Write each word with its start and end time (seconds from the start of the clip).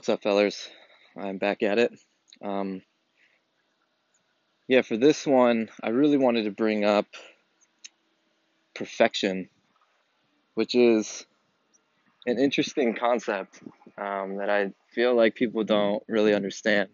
What's 0.00 0.08
up, 0.08 0.22
fellers? 0.22 0.66
I'm 1.14 1.36
back 1.36 1.62
at 1.62 1.78
it. 1.78 1.92
Um, 2.42 2.80
yeah, 4.66 4.80
for 4.80 4.96
this 4.96 5.26
one, 5.26 5.68
I 5.82 5.90
really 5.90 6.16
wanted 6.16 6.44
to 6.44 6.50
bring 6.50 6.86
up 6.86 7.04
perfection, 8.74 9.50
which 10.54 10.74
is 10.74 11.26
an 12.24 12.38
interesting 12.38 12.94
concept 12.94 13.60
um, 13.98 14.36
that 14.38 14.48
I 14.48 14.72
feel 14.94 15.14
like 15.14 15.34
people 15.34 15.64
don't 15.64 16.02
really 16.08 16.32
understand 16.32 16.88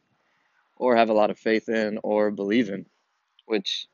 or 0.76 0.96
have 0.96 1.08
a 1.08 1.14
lot 1.14 1.30
of 1.30 1.38
faith 1.38 1.68
in 1.68 2.00
or 2.02 2.32
believe 2.32 2.70
in, 2.70 2.86
which 3.44 3.86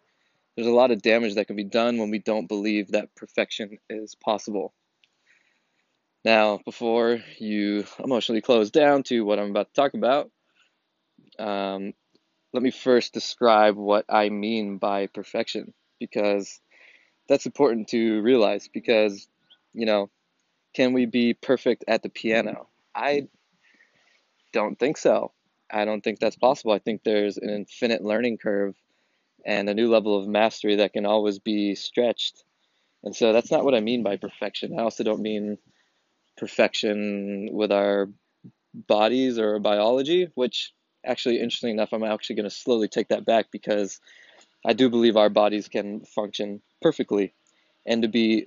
there's 0.57 0.67
a 0.67 0.73
lot 0.73 0.91
of 0.91 1.03
damage 1.03 1.35
that 1.35 1.49
can 1.49 1.57
be 1.57 1.65
done 1.65 1.99
when 1.99 2.09
we 2.09 2.19
don't 2.19 2.49
believe 2.49 2.93
that 2.93 3.15
perfection 3.15 3.77
is 3.91 4.15
possible. 4.15 4.73
Now, 6.25 6.61
before 6.65 7.21
you 7.39 7.85
emotionally 7.99 8.43
close 8.43 8.71
down 8.71 9.03
to 9.05 9.25
what 9.25 9.39
I'm 9.39 9.51
about 9.51 9.69
to 9.69 9.81
talk 9.81 9.95
about, 9.95 10.31
um, 11.39 11.95
let 12.53 12.63
me 12.63 12.71
first 12.71 13.13
describe 13.13 13.77
what 13.77 14.05
I 14.09 14.29
mean 14.29 14.79
by 14.79 15.07
perfection 15.09 15.73
because 15.99 16.61
that's 17.29 17.47
important 17.47 17.89
to 17.89 18.21
realize. 18.23 18.69
Because, 18.69 19.27
you 19.73 19.87
know, 19.87 20.11
can 20.75 20.93
we 20.93 21.07
be 21.07 21.35
perfect 21.35 21.85
at 21.89 22.03
the 22.03 22.09
piano? 22.09 22.69
I 22.95 23.29
don't 24.53 24.79
think 24.79 24.99
so. 24.99 25.33
I 25.71 25.85
don't 25.85 26.03
think 26.03 26.21
that's 26.21 26.37
possible. 26.37 26.73
I 26.73 26.79
think 26.79 27.03
there's 27.03 27.39
an 27.39 27.51
infinite 27.51 28.05
learning 28.05 28.39
curve 28.39 28.77
and 29.45 29.69
a 29.69 29.75
new 29.75 29.89
level 29.89 30.21
of 30.21 30.29
mastery 30.29 30.77
that 30.77 30.93
can 30.93 31.07
always 31.07 31.39
be 31.39 31.75
stretched. 31.75 32.45
And 33.03 33.17
so 33.17 33.33
that's 33.33 33.51
not 33.51 33.65
what 33.65 33.75
I 33.75 33.81
mean 33.81 34.03
by 34.05 34.19
perfection. 34.19 34.79
I 34.79 34.83
also 34.83 35.03
don't 35.03 35.23
mean 35.23 35.59
perfection 36.37 37.51
with 37.53 37.73
our 37.73 38.09
bodies 38.75 39.39
or 39.39 39.59
biology, 39.59 40.29
which 40.35 40.73
actually, 41.05 41.41
interesting 41.41 41.71
enough, 41.71 41.93
I'm 41.93 42.05
actually 42.05 42.37
going 42.37 42.49
to 42.49 42.55
slowly 42.55 42.89
take 42.89 43.09
that 43.09 43.25
back 43.25 43.47
because 43.51 44.01
I 44.65 44.73
do 44.73 44.89
believe 44.89 45.17
our 45.17 45.31
bodies 45.31 45.69
can 45.69 46.05
function 46.05 46.63
perfectly. 46.81 47.35
And 47.85 48.03
to 48.03 48.09
be 48.09 48.47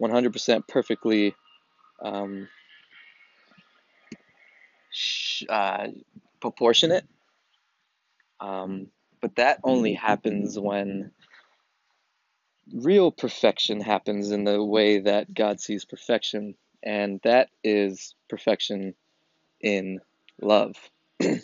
100% 0.00 0.68
perfectly 0.68 1.34
um, 2.02 2.48
uh, 5.48 5.88
proportionate. 6.40 7.04
Um, 8.40 8.88
but 9.20 9.36
that 9.36 9.60
only 9.64 9.94
happens 9.94 10.58
when 10.58 11.10
real 12.72 13.10
perfection 13.10 13.80
happens 13.80 14.30
in 14.30 14.44
the 14.44 14.62
way 14.62 15.00
that 15.00 15.32
God 15.32 15.60
sees 15.60 15.84
perfection 15.84 16.54
and 16.82 17.20
that 17.24 17.50
is 17.64 18.14
perfection 18.28 18.94
in 19.60 20.00
love. 20.40 20.76
and 21.20 21.42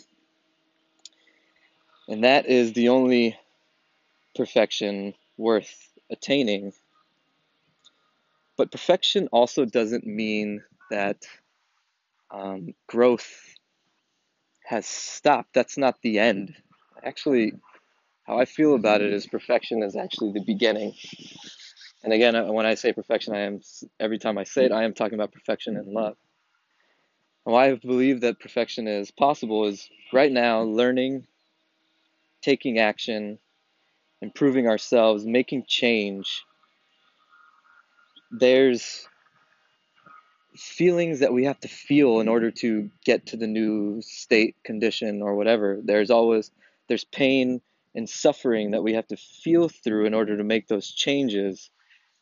that 2.23 2.45
is 2.47 2.73
the 2.73 2.89
only 2.89 3.37
perfection 4.35 5.13
worth 5.37 5.89
attaining. 6.09 6.73
But 8.57 8.71
perfection 8.71 9.27
also 9.31 9.65
doesn't 9.65 10.05
mean 10.05 10.63
that 10.89 11.25
um, 12.31 12.73
growth 12.87 13.55
has 14.63 14.85
stopped. 14.85 15.53
That's 15.53 15.77
not 15.77 16.01
the 16.01 16.19
end. 16.19 16.55
Actually, 17.03 17.53
how 18.23 18.39
I 18.39 18.45
feel 18.45 18.75
about 18.75 19.01
it 19.01 19.13
is 19.13 19.27
perfection 19.27 19.83
is 19.83 19.95
actually 19.95 20.31
the 20.31 20.43
beginning. 20.43 20.93
And 22.05 22.13
again, 22.13 22.35
uh, 22.35 22.51
when 22.51 22.67
I 22.67 22.75
say 22.75 22.93
perfection, 22.93 23.33
I 23.33 23.39
am 23.39 23.61
every 23.99 24.19
time 24.19 24.37
I 24.37 24.43
say 24.43 24.65
it, 24.65 24.71
I 24.71 24.83
am 24.83 24.93
talking 24.93 25.15
about 25.15 25.31
perfection 25.31 25.75
in 25.75 25.91
love. 25.91 26.15
And 27.45 27.53
why 27.53 27.71
I 27.71 27.75
believe 27.75 28.21
that 28.21 28.39
perfection 28.39 28.87
is 28.87 29.09
possible 29.09 29.65
is 29.65 29.89
right 30.13 30.31
now 30.31 30.61
learning, 30.61 31.25
taking 32.43 32.77
action, 32.77 33.39
improving 34.21 34.67
ourselves, 34.67 35.25
making 35.25 35.65
change. 35.67 36.43
There's 38.31 39.07
feelings 40.55 41.21
that 41.21 41.33
we 41.33 41.45
have 41.45 41.59
to 41.61 41.67
feel 41.67 42.19
in 42.19 42.27
order 42.27 42.51
to 42.51 42.91
get 43.03 43.25
to 43.27 43.37
the 43.37 43.47
new 43.47 43.99
state, 44.03 44.55
condition, 44.63 45.23
or 45.23 45.33
whatever. 45.35 45.81
There's 45.83 46.11
always 46.11 46.51
there's 46.87 47.03
pain 47.03 47.61
and 47.95 48.07
suffering 48.07 48.71
that 48.71 48.83
we 48.83 48.93
have 48.93 49.07
to 49.07 49.17
feel 49.17 49.69
through 49.69 50.05
in 50.05 50.13
order 50.13 50.37
to 50.37 50.43
make 50.43 50.67
those 50.67 50.91
changes 50.91 51.71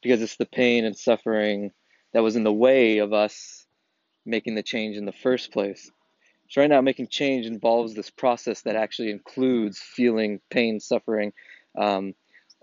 because 0.04 0.22
it's 0.22 0.38
the 0.38 0.46
pain 0.46 0.86
and 0.86 0.98
suffering 0.98 1.72
that 2.14 2.22
was 2.22 2.36
in 2.36 2.44
the 2.44 2.54
way 2.54 3.00
of 3.00 3.14
us 3.14 3.66
making 4.26 4.56
the 4.56 4.64
change 4.64 4.98
in 4.98 5.06
the 5.06 5.12
first 5.12 5.52
place. 5.52 5.90
So, 6.50 6.62
right 6.62 6.70
now, 6.70 6.82
making 6.82 7.08
change 7.08 7.46
involves 7.46 7.96
this 7.96 8.10
process 8.10 8.62
that 8.62 8.76
actually 8.76 9.10
includes 9.10 9.80
feeling 9.80 10.40
pain, 10.52 10.80
suffering, 10.80 11.34
um, 11.76 12.14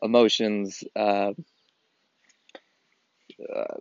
emotions, 0.02 0.84
uh, 0.94 1.32
uh, 3.52 3.74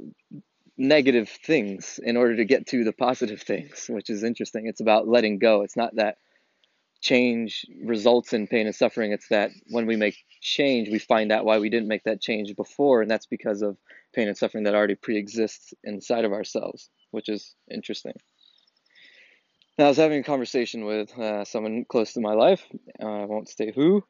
negative 0.77 1.29
things 1.29 1.99
in 2.01 2.17
order 2.17 2.37
to 2.37 2.45
get 2.45 2.67
to 2.67 2.83
the 2.83 2.93
positive 2.93 3.41
things, 3.41 3.87
which 3.89 4.09
is 4.09 4.23
interesting. 4.23 4.65
It's 4.65 4.81
about 4.81 5.07
letting 5.07 5.37
go. 5.37 5.61
It's 5.61 5.75
not 5.75 5.95
that 5.95 6.17
change 7.01 7.65
results 7.83 8.33
in 8.33 8.47
pain 8.47 8.65
and 8.65 8.75
suffering. 8.75 9.11
It's 9.11 9.29
that 9.29 9.51
when 9.69 9.85
we 9.85 9.95
make 9.95 10.17
change, 10.41 10.89
we 10.89 10.99
find 10.99 11.31
out 11.31 11.45
why 11.45 11.59
we 11.59 11.69
didn't 11.69 11.87
make 11.87 12.03
that 12.03 12.21
change 12.21 12.55
before, 12.55 13.01
and 13.01 13.09
that's 13.09 13.25
because 13.25 13.61
of 13.61 13.77
pain 14.13 14.27
and 14.27 14.37
suffering 14.37 14.63
that 14.65 14.75
already 14.75 14.95
pre 14.95 15.17
exists 15.17 15.73
inside 15.83 16.25
of 16.25 16.33
ourselves, 16.33 16.89
which 17.11 17.29
is 17.29 17.55
interesting. 17.71 18.13
Now, 19.77 19.85
I 19.85 19.87
was 19.89 19.97
having 19.97 20.19
a 20.19 20.23
conversation 20.23 20.83
with 20.83 21.17
uh, 21.17 21.45
someone 21.45 21.85
close 21.87 22.13
to 22.13 22.19
my 22.19 22.33
life, 22.33 22.61
uh, 23.01 23.05
I 23.05 23.25
won't 23.25 23.47
state 23.47 23.75
who, 23.75 24.03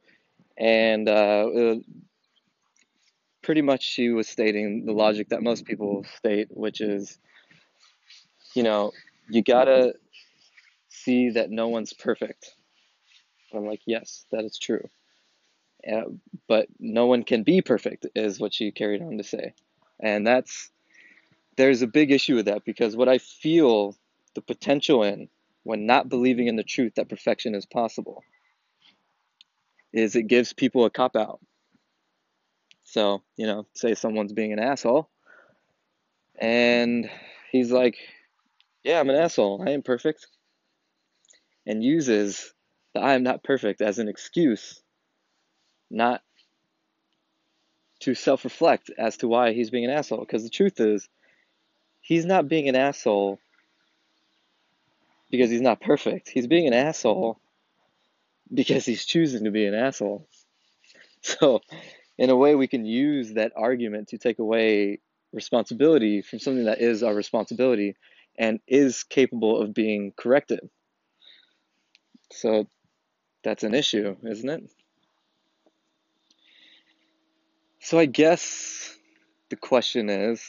and 0.58 1.08
uh, 1.08 1.76
pretty 3.44 3.62
much 3.62 3.84
she 3.84 4.10
was 4.10 4.28
stating 4.28 4.86
the 4.86 4.94
logic 4.94 5.30
that 5.30 5.44
most 5.44 5.66
people 5.66 6.06
state, 6.18 6.48
which 6.50 6.82
is, 6.82 7.20
you 8.56 8.64
know, 8.64 8.92
you 9.30 9.44
gotta 9.44 9.94
see 10.90 11.30
that 11.30 11.52
no 11.52 11.68
one's 11.68 11.94
perfect 11.94 12.56
I'm 13.54 13.66
like, 13.66 13.82
yes, 13.86 14.26
that 14.32 14.46
is 14.46 14.58
true. 14.58 14.88
Uh, 15.90 16.04
but 16.48 16.68
no 16.80 17.06
one 17.06 17.24
can 17.24 17.44
be 17.44 17.62
perfect, 17.62 18.06
is 18.16 18.40
what 18.40 18.54
she 18.54 18.72
carried 18.72 19.02
on 19.02 19.18
to 19.18 19.24
say. 19.24 19.54
And 20.00 20.26
that's, 20.26 20.72
there's 21.58 21.82
a 21.82 21.88
big 21.88 22.12
issue 22.12 22.36
with 22.36 22.46
that 22.46 22.66
because 22.66 22.96
what 22.96 23.10
I 23.10 23.18
feel 23.18 23.96
the 24.36 24.42
potential 24.42 25.04
in 25.04 25.30
when 25.64 25.86
not 25.86 26.10
believing 26.10 26.48
in 26.48 26.56
the 26.56 26.64
truth 26.64 26.96
that 26.96 27.10
perfection 27.10 27.56
is 27.56 27.66
possible 27.66 28.24
is 29.92 30.16
it 30.16 30.28
gives 30.28 30.54
people 30.54 30.86
a 30.86 30.90
cop 30.90 31.16
out. 31.16 31.40
So, 32.84 33.22
you 33.38 33.46
know, 33.46 33.68
say 33.74 33.94
someone's 33.96 34.34
being 34.34 34.54
an 34.54 34.60
asshole 34.60 35.10
and 36.40 37.10
he's 37.52 37.72
like, 37.72 37.98
yeah, 38.84 39.00
I'm 39.00 39.10
an 39.10 39.16
asshole. 39.16 39.64
I 39.68 39.72
am 39.72 39.82
perfect. 39.82 40.28
And 41.66 41.84
uses 41.84 42.54
that 42.94 43.04
I 43.04 43.14
am 43.14 43.24
not 43.24 43.44
perfect 43.44 43.82
as 43.82 44.00
an 44.00 44.08
excuse, 44.08 44.82
not 45.90 46.22
to 48.02 48.16
self 48.16 48.44
reflect 48.44 48.90
as 48.98 49.18
to 49.18 49.28
why 49.28 49.54
he's 49.54 49.70
being 49.70 49.86
an 49.86 49.92
asshole. 49.92 50.20
Because 50.20 50.44
the 50.44 50.50
truth 50.50 50.80
is, 50.80 51.08
he's 52.02 52.26
not 52.26 52.48
being 52.48 52.70
an 52.70 52.76
asshole 52.76 53.40
because 55.30 55.50
he's 55.50 55.62
not 55.62 55.82
perfect. 55.82 56.30
He's 56.30 56.48
being 56.48 56.68
an 56.68 56.74
asshole 56.74 57.40
because 58.54 58.86
he's 58.86 59.06
choosing 59.06 59.44
to 59.44 59.52
be 59.52 59.66
an 59.66 59.74
asshole. 59.74 60.28
So, 61.22 61.60
in 62.18 62.30
a 62.30 62.36
way, 62.36 62.56
we 62.56 62.68
can 62.70 62.86
use 62.86 63.34
that 63.34 63.52
argument 63.58 64.08
to 64.10 64.18
take 64.18 64.40
away 64.40 65.00
responsibility 65.34 66.22
from 66.22 66.40
something 66.40 66.64
that 66.64 66.80
is 66.80 67.04
our 67.04 67.14
responsibility 67.14 67.98
and 68.38 68.62
is 68.70 69.04
capable 69.04 69.62
of 69.62 69.74
being 69.74 70.14
corrected. 70.18 70.62
So, 72.32 72.68
that's 73.44 73.64
an 73.64 73.74
issue, 73.74 74.16
isn't 74.24 74.50
it? 74.50 74.72
So 77.80 77.98
I 77.98 78.06
guess 78.06 78.96
the 79.50 79.56
question 79.56 80.10
is 80.10 80.44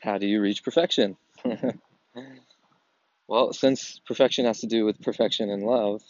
how 0.00 0.18
do 0.18 0.26
you 0.26 0.40
reach 0.40 0.64
perfection? 0.64 1.16
well, 3.28 3.52
since 3.52 4.00
perfection 4.06 4.46
has 4.46 4.60
to 4.60 4.66
do 4.66 4.84
with 4.84 5.00
perfection 5.02 5.50
in 5.50 5.60
love, 5.60 6.02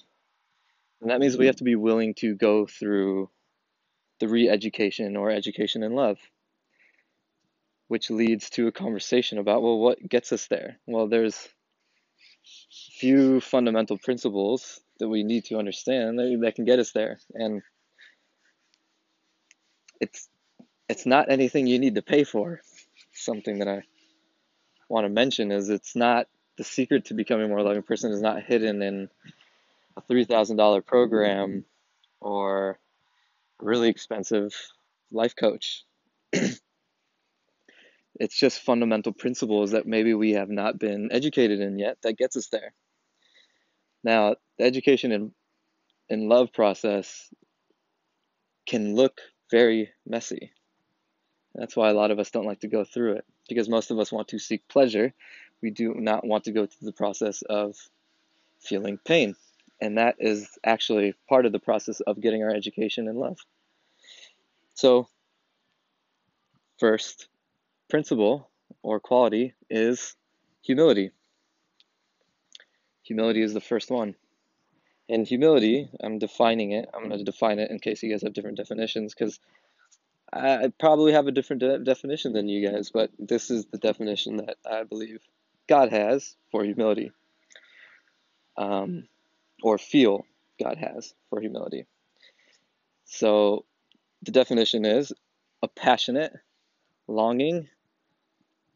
and 1.01 1.11
that 1.11 1.21
means 1.21 1.37
we 1.37 1.47
have 1.47 1.57
to 1.57 1.65
be 1.65 1.77
willing 1.77 2.15
to 2.15 2.35
go 2.35 2.67
through 2.67 3.31
the 4.21 4.29
re 4.29 4.49
education 4.49 5.17
or 5.17 5.31
education 5.31 5.83
in 5.83 5.93
love, 5.93 6.19
which 7.89 8.11
leads 8.11 8.51
to 8.51 8.67
a 8.67 8.73
conversation 8.73 9.39
about, 9.39 9.63
well, 9.63 9.79
what 9.79 10.07
gets 10.09 10.33
us 10.33 10.47
there? 10.49 10.79
Well, 10.87 11.09
there's 11.09 11.49
few 12.99 13.41
fundamental 13.41 13.99
principles 13.99 14.81
that 14.99 15.09
we 15.09 15.23
need 15.23 15.45
to 15.47 15.59
understand 15.59 16.19
that, 16.19 16.39
that 16.43 16.55
can 16.55 16.65
get 16.65 16.79
us 16.79 16.93
there. 16.93 17.19
And 17.35 17.63
it's 20.01 20.29
it's 20.89 21.07
not 21.07 21.31
anything 21.31 21.67
you 21.67 21.79
need 21.79 21.97
to 21.97 22.03
pay 22.03 22.25
for. 22.25 22.61
Something 23.13 23.59
that 23.59 23.69
I 23.69 23.83
want 24.89 25.05
to 25.05 25.11
mention 25.11 25.51
is 25.53 25.69
it's 25.69 25.95
not 25.95 26.27
the 26.57 26.65
secret 26.65 27.07
to 27.07 27.15
becoming 27.15 27.47
a 27.47 27.49
more 27.49 27.63
loving 27.63 27.83
person 27.83 28.13
is 28.13 28.23
not 28.23 28.43
hidden 28.43 28.83
in 28.83 29.09
a 29.97 30.03
$3,000 30.03 30.87
program 30.87 31.65
or 32.21 32.79
a 33.61 33.65
really 33.65 33.89
expensive 33.89 34.55
life 35.11 35.35
coach. 35.37 35.85
it's 38.19 38.37
just 38.37 38.61
fundamental 38.61 39.13
principles 39.13 39.71
that 39.71 39.87
maybe 39.87 40.13
we 40.13 40.33
have 40.33 40.51
not 40.51 40.79
been 40.79 41.11
educated 41.13 41.61
in 41.61 41.79
yet 41.79 41.99
that 42.03 42.19
gets 42.19 42.37
us 42.37 42.49
there. 42.49 42.73
Now, 44.05 44.37
the 44.59 44.65
education 44.65 45.13
in 45.13 45.33
and 46.11 46.29
love 46.29 46.53
process 46.53 47.29
can 48.67 48.95
look 48.95 49.21
very 49.51 49.91
messy. 50.07 50.53
That's 51.55 51.77
why 51.77 51.91
a 51.91 51.95
lot 51.95 52.11
of 52.11 52.19
us 52.19 52.31
don't 52.31 52.47
like 52.47 52.61
to 52.61 52.69
go 52.69 52.85
through 52.85 53.15
it 53.15 53.25
because 53.49 53.69
most 53.69 53.91
of 53.91 53.99
us 53.99 54.13
want 54.13 54.29
to 54.29 54.39
seek 54.39 54.67
pleasure. 54.69 55.13
We 55.63 55.71
do 55.71 55.95
not 55.95 56.27
want 56.27 56.45
to 56.45 56.53
go 56.53 56.67
through 56.67 56.87
the 56.87 56.93
process 56.93 57.43
of 57.43 57.77
feeling 58.61 58.99
pain. 59.05 59.35
And 59.81 59.99
that 59.99 60.17
is 60.19 60.49
actually 60.65 61.15
part 61.29 61.47
of 61.47 61.53
the 61.53 61.59
process 61.59 62.01
of 62.01 62.21
getting 62.21 62.43
our 62.43 62.51
education 62.51 63.07
in 63.07 63.17
love. 63.17 63.39
So, 64.75 65.09
first 66.79 67.29
principle 67.89 68.49
or 68.83 69.01
quality 69.01 69.55
is 69.71 70.15
humility. 70.63 71.11
Humility 73.03 73.43
is 73.43 73.55
the 73.55 73.61
first 73.61 73.91
one. 73.91 74.15
And 75.09 75.27
humility, 75.27 75.89
I'm 76.03 76.19
defining 76.19 76.73
it. 76.73 76.89
I'm 76.93 77.09
going 77.09 77.19
to 77.19 77.25
define 77.25 77.59
it 77.59 77.71
in 77.71 77.79
case 77.79 78.03
you 78.03 78.11
guys 78.11 78.23
have 78.23 78.35
different 78.35 78.59
definitions 78.59 79.15
because 79.15 79.41
I 80.31 80.71
probably 80.79 81.13
have 81.13 81.27
a 81.27 81.33
different 81.33 81.61
de- 81.61 81.79
definition 81.79 82.35
than 82.35 82.49
you 82.49 82.71
guys, 82.71 82.91
but 82.91 83.11
this 83.19 83.51
is 83.51 83.65
the 83.67 83.79
definition 83.79 84.37
that 84.37 84.57
I 84.71 84.85
believe 84.85 85.21
God 85.67 85.91
has 85.91 86.37
for 86.51 86.65
humility, 86.65 87.13
um, 88.59 89.09
or 89.63 89.79
feel 89.79 90.27
God 90.63 90.77
has 90.77 91.15
for 91.31 91.41
humility. 91.41 91.87
So 93.07 93.65
the 94.23 94.33
definition 94.33 94.85
is 94.85 95.13
a 95.63 95.69
passionate 95.69 96.35
longing 97.07 97.69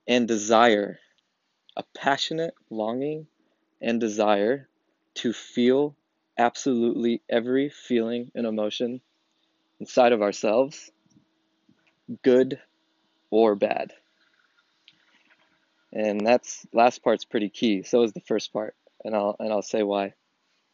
and 0.06 0.26
desire, 0.28 0.98
a 1.76 1.84
passionate 1.96 2.54
longing 2.70 3.26
and 3.80 4.00
desire 4.00 4.68
to 5.14 5.32
feel 5.32 5.96
absolutely 6.38 7.22
every 7.28 7.68
feeling 7.68 8.30
and 8.34 8.46
emotion 8.46 9.00
inside 9.80 10.12
of 10.12 10.22
ourselves 10.22 10.90
good 12.22 12.60
or 13.30 13.54
bad. 13.54 13.92
And 15.92 16.26
that's 16.26 16.66
last 16.72 17.02
part's 17.02 17.24
pretty 17.24 17.48
key. 17.48 17.82
So 17.82 18.02
is 18.02 18.12
the 18.12 18.20
first 18.20 18.52
part, 18.52 18.74
and 19.04 19.14
I'll 19.14 19.36
and 19.38 19.52
I'll 19.52 19.62
say 19.62 19.82
why. 19.82 20.14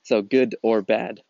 So 0.04 0.22
good 0.22 0.56
or 0.62 0.82
bad. 0.82 1.20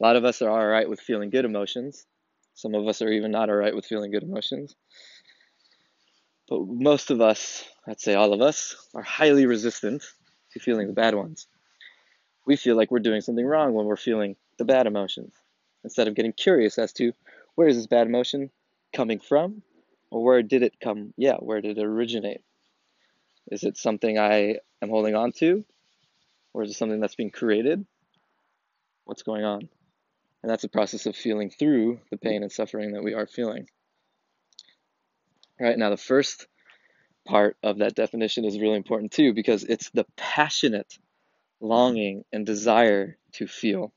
A 0.00 0.04
lot 0.04 0.16
of 0.16 0.24
us 0.24 0.42
are 0.42 0.50
all 0.50 0.66
right 0.66 0.88
with 0.88 1.00
feeling 1.00 1.30
good 1.30 1.44
emotions. 1.44 2.06
Some 2.54 2.74
of 2.74 2.86
us 2.88 3.02
are 3.02 3.10
even 3.12 3.30
not 3.30 3.50
all 3.50 3.56
right 3.56 3.74
with 3.74 3.86
feeling 3.86 4.10
good 4.10 4.22
emotions. 4.24 4.74
But 6.48 6.66
most 6.66 7.10
of 7.10 7.20
us, 7.20 7.64
I'd 7.86 8.00
say 8.00 8.14
all 8.14 8.32
of 8.32 8.40
us, 8.40 8.76
are 8.94 9.02
highly 9.02 9.46
resistant 9.46 10.02
to 10.52 10.60
feeling 10.60 10.86
the 10.86 10.94
bad 10.94 11.14
ones. 11.14 11.46
We 12.46 12.56
feel 12.56 12.76
like 12.76 12.90
we're 12.90 13.00
doing 13.00 13.20
something 13.20 13.44
wrong 13.44 13.74
when 13.74 13.86
we're 13.86 13.96
feeling 13.96 14.36
the 14.56 14.64
bad 14.64 14.86
emotions 14.86 15.34
instead 15.84 16.08
of 16.08 16.14
getting 16.14 16.32
curious 16.32 16.78
as 16.78 16.92
to 16.94 17.12
where 17.54 17.68
is 17.68 17.76
this 17.76 17.86
bad 17.86 18.06
emotion 18.06 18.50
coming 18.94 19.20
from? 19.20 19.62
Or 20.10 20.24
where 20.24 20.42
did 20.42 20.62
it 20.62 20.80
come? 20.80 21.12
Yeah, 21.18 21.36
where 21.36 21.60
did 21.60 21.76
it 21.76 21.84
originate? 21.84 22.40
Is 23.50 23.62
it 23.62 23.76
something 23.76 24.18
I 24.18 24.56
am 24.80 24.88
holding 24.88 25.14
on 25.14 25.32
to? 25.32 25.64
Or 26.54 26.62
is 26.62 26.70
it 26.70 26.74
something 26.74 27.00
that's 27.00 27.14
being 27.14 27.30
created? 27.30 27.84
What's 29.04 29.22
going 29.22 29.44
on? 29.44 29.68
And 30.42 30.50
that's 30.50 30.64
a 30.64 30.68
process 30.68 31.04
of 31.04 31.14
feeling 31.14 31.50
through 31.50 32.00
the 32.10 32.16
pain 32.16 32.42
and 32.42 32.50
suffering 32.50 32.92
that 32.92 33.04
we 33.04 33.12
are 33.12 33.26
feeling. 33.26 33.68
Right 35.60 35.78
now, 35.78 35.90
the 35.90 35.96
first 35.96 36.46
part 37.26 37.56
of 37.62 37.78
that 37.78 37.94
definition 37.94 38.44
is 38.44 38.58
really 38.58 38.76
important 38.76 39.12
too 39.12 39.34
because 39.34 39.64
it's 39.64 39.90
the 39.90 40.06
passionate 40.16 40.98
longing 41.60 42.24
and 42.32 42.46
desire 42.46 43.16
to 43.32 43.46
feel, 43.46 43.92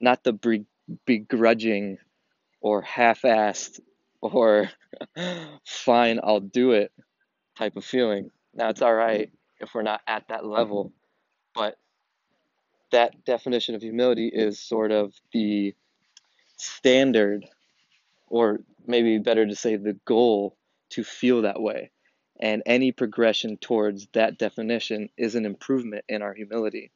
not 0.00 0.24
the 0.24 0.64
begrudging 1.04 1.98
or 2.60 2.82
half 2.82 3.22
assed 3.22 3.80
or 4.20 4.70
fine, 5.64 6.20
I'll 6.22 6.40
do 6.40 6.72
it 6.72 6.92
type 7.56 7.76
of 7.76 7.84
feeling. 7.84 8.30
Now, 8.54 8.70
it's 8.70 8.82
all 8.82 8.94
right 8.94 9.30
if 9.60 9.74
we're 9.74 9.82
not 9.82 10.00
at 10.06 10.28
that 10.28 10.46
level, 10.46 10.92
but 11.54 11.76
that 12.92 13.24
definition 13.24 13.74
of 13.74 13.82
humility 13.82 14.30
is 14.32 14.60
sort 14.60 14.92
of 14.92 15.12
the 15.32 15.74
standard, 16.56 17.44
or 18.28 18.60
maybe 18.86 19.18
better 19.18 19.46
to 19.46 19.56
say 19.56 19.76
the 19.76 19.96
goal 20.04 20.56
to 20.90 21.04
feel 21.04 21.42
that 21.42 21.60
way. 21.60 21.90
And 22.40 22.62
any 22.66 22.92
progression 22.92 23.56
towards 23.56 24.06
that 24.12 24.38
definition 24.38 25.08
is 25.16 25.34
an 25.34 25.44
improvement 25.44 26.04
in 26.08 26.22
our 26.22 26.34
humility. 26.34 26.92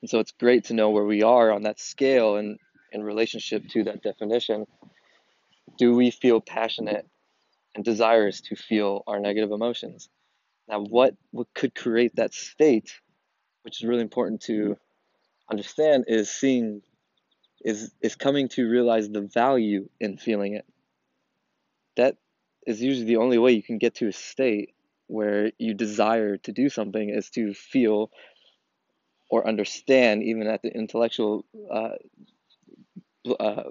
And 0.00 0.08
so 0.08 0.20
it's 0.20 0.32
great 0.32 0.64
to 0.66 0.74
know 0.74 0.90
where 0.90 1.04
we 1.04 1.22
are 1.22 1.50
on 1.50 1.62
that 1.62 1.80
scale 1.80 2.36
and 2.36 2.58
in 2.92 3.02
relationship 3.02 3.68
to 3.68 3.84
that 3.84 4.02
definition 4.02 4.66
do 5.80 5.94
we 5.94 6.10
feel 6.10 6.40
passionate 6.40 7.06
and 7.74 7.84
desirous 7.84 8.42
to 8.42 8.54
feel 8.56 9.02
our 9.06 9.18
negative 9.18 9.50
emotions? 9.50 10.10
Now, 10.68 10.80
what, 10.80 11.14
what 11.30 11.46
could 11.54 11.74
create 11.74 12.16
that 12.16 12.34
state, 12.34 12.92
which 13.62 13.80
is 13.80 13.88
really 13.88 14.02
important 14.02 14.42
to 14.42 14.76
understand, 15.50 16.04
is 16.06 16.30
seeing, 16.30 16.82
is, 17.64 17.92
is 18.02 18.14
coming 18.14 18.48
to 18.50 18.68
realize 18.68 19.08
the 19.08 19.22
value 19.22 19.88
in 19.98 20.18
feeling 20.18 20.54
it. 20.54 20.66
That 21.96 22.16
is 22.66 22.82
usually 22.82 23.06
the 23.06 23.16
only 23.16 23.38
way 23.38 23.52
you 23.52 23.62
can 23.62 23.78
get 23.78 23.96
to 23.96 24.08
a 24.08 24.12
state 24.12 24.74
where 25.06 25.52
you 25.58 25.74
desire 25.74 26.36
to 26.38 26.52
do 26.52 26.68
something 26.68 27.08
is 27.08 27.30
to 27.30 27.52
feel 27.52 28.10
or 29.28 29.46
understand, 29.46 30.22
even 30.22 30.46
at 30.46 30.62
the 30.62 30.74
intellectual 30.74 31.44
uh, 31.72 31.94
uh, 33.38 33.64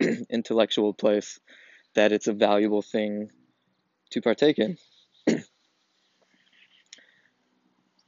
intellectual 0.30 0.92
place 0.92 1.40
that 1.94 2.12
it's 2.12 2.26
a 2.26 2.32
valuable 2.32 2.82
thing 2.82 3.30
to 4.10 4.20
partake 4.20 4.58
in. 4.58 4.76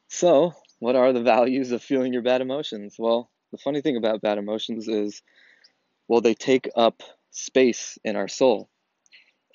so, 0.09 0.53
what 0.79 0.97
are 0.97 1.13
the 1.13 1.23
values 1.23 1.73
of 1.73 1.83
feeling 1.83 2.13
your 2.13 2.23
bad 2.23 2.41
emotions? 2.41 2.97
Well, 2.99 3.31
the 3.53 3.59
funny 3.59 3.81
thing 3.81 3.97
about 3.97 4.21
bad 4.21 4.39
emotions 4.39 4.89
is, 4.89 5.23
well, 6.09 6.21
they 6.21 6.35
take 6.35 6.69
up 6.77 7.03
space 7.31 7.99
in 8.05 8.17
our 8.17 8.29
soul. 8.29 8.69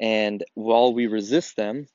And 0.03 0.43
while 0.53 0.93
we 0.93 1.07
resist 1.07 1.55
them, 1.55 1.87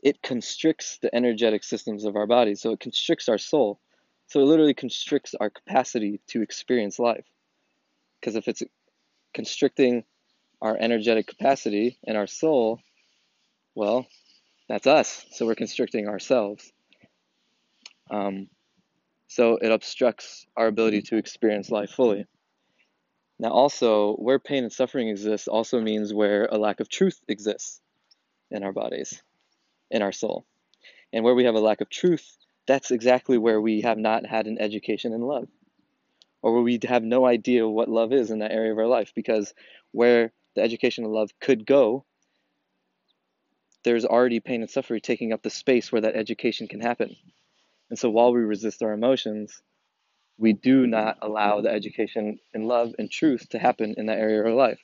it 0.00 0.22
constricts 0.22 0.98
the 1.02 1.12
energetic 1.12 1.64
systems 1.64 2.04
of 2.04 2.14
our 2.14 2.28
body. 2.28 2.54
So 2.54 2.70
it 2.70 2.78
constricts 2.78 3.28
our 3.28 3.38
soul. 3.38 3.80
So 4.28 4.38
it 4.38 4.44
literally 4.44 4.72
constricts 4.72 5.34
our 5.34 5.50
capacity 5.50 6.20
to 6.28 6.42
experience 6.42 7.00
life. 7.00 7.26
Because 8.20 8.36
if 8.36 8.46
it's 8.46 8.62
constricting 9.34 10.04
our 10.62 10.76
energetic 10.78 11.26
capacity 11.26 11.98
and 12.06 12.16
our 12.16 12.28
soul, 12.28 12.78
well, 13.74 14.06
that's 14.68 14.86
us. 14.86 15.24
So 15.32 15.44
we're 15.44 15.56
constricting 15.56 16.06
ourselves. 16.06 16.72
Um, 18.12 18.48
so 19.26 19.56
it 19.56 19.72
obstructs 19.72 20.46
our 20.56 20.68
ability 20.68 21.02
to 21.02 21.16
experience 21.16 21.68
life 21.68 21.90
fully. 21.90 22.26
Now, 23.38 23.50
also, 23.50 24.14
where 24.14 24.38
pain 24.38 24.64
and 24.64 24.72
suffering 24.72 25.08
exists 25.08 25.46
also 25.46 25.80
means 25.80 26.14
where 26.14 26.46
a 26.46 26.56
lack 26.56 26.80
of 26.80 26.88
truth 26.88 27.20
exists 27.28 27.82
in 28.50 28.62
our 28.62 28.72
bodies, 28.72 29.22
in 29.90 30.00
our 30.00 30.12
soul. 30.12 30.46
And 31.12 31.22
where 31.22 31.34
we 31.34 31.44
have 31.44 31.54
a 31.54 31.60
lack 31.60 31.80
of 31.80 31.90
truth, 31.90 32.36
that's 32.66 32.90
exactly 32.90 33.36
where 33.36 33.60
we 33.60 33.82
have 33.82 33.98
not 33.98 34.24
had 34.24 34.46
an 34.46 34.58
education 34.58 35.12
in 35.12 35.20
love, 35.20 35.48
or 36.40 36.54
where 36.54 36.62
we 36.62 36.78
have 36.84 37.02
no 37.02 37.26
idea 37.26 37.68
what 37.68 37.88
love 37.88 38.12
is 38.12 38.30
in 38.30 38.38
that 38.38 38.52
area 38.52 38.72
of 38.72 38.78
our 38.78 38.86
life, 38.86 39.12
because 39.14 39.52
where 39.92 40.32
the 40.54 40.62
education 40.62 41.04
of 41.04 41.10
love 41.10 41.30
could 41.38 41.66
go, 41.66 42.04
there's 43.84 44.04
already 44.04 44.40
pain 44.40 44.62
and 44.62 44.70
suffering 44.70 45.00
taking 45.00 45.32
up 45.32 45.42
the 45.42 45.50
space 45.50 45.92
where 45.92 46.00
that 46.00 46.16
education 46.16 46.66
can 46.66 46.80
happen. 46.80 47.14
And 47.90 47.98
so 47.98 48.10
while 48.10 48.32
we 48.32 48.40
resist 48.40 48.82
our 48.82 48.92
emotions, 48.92 49.62
we 50.38 50.52
do 50.52 50.86
not 50.86 51.18
allow 51.22 51.60
the 51.60 51.70
education 51.70 52.38
in 52.54 52.64
love 52.64 52.94
and 52.98 53.10
truth 53.10 53.48
to 53.50 53.58
happen 53.58 53.94
in 53.96 54.06
that 54.06 54.18
area 54.18 54.40
of 54.40 54.46
our 54.46 54.52
life 54.52 54.80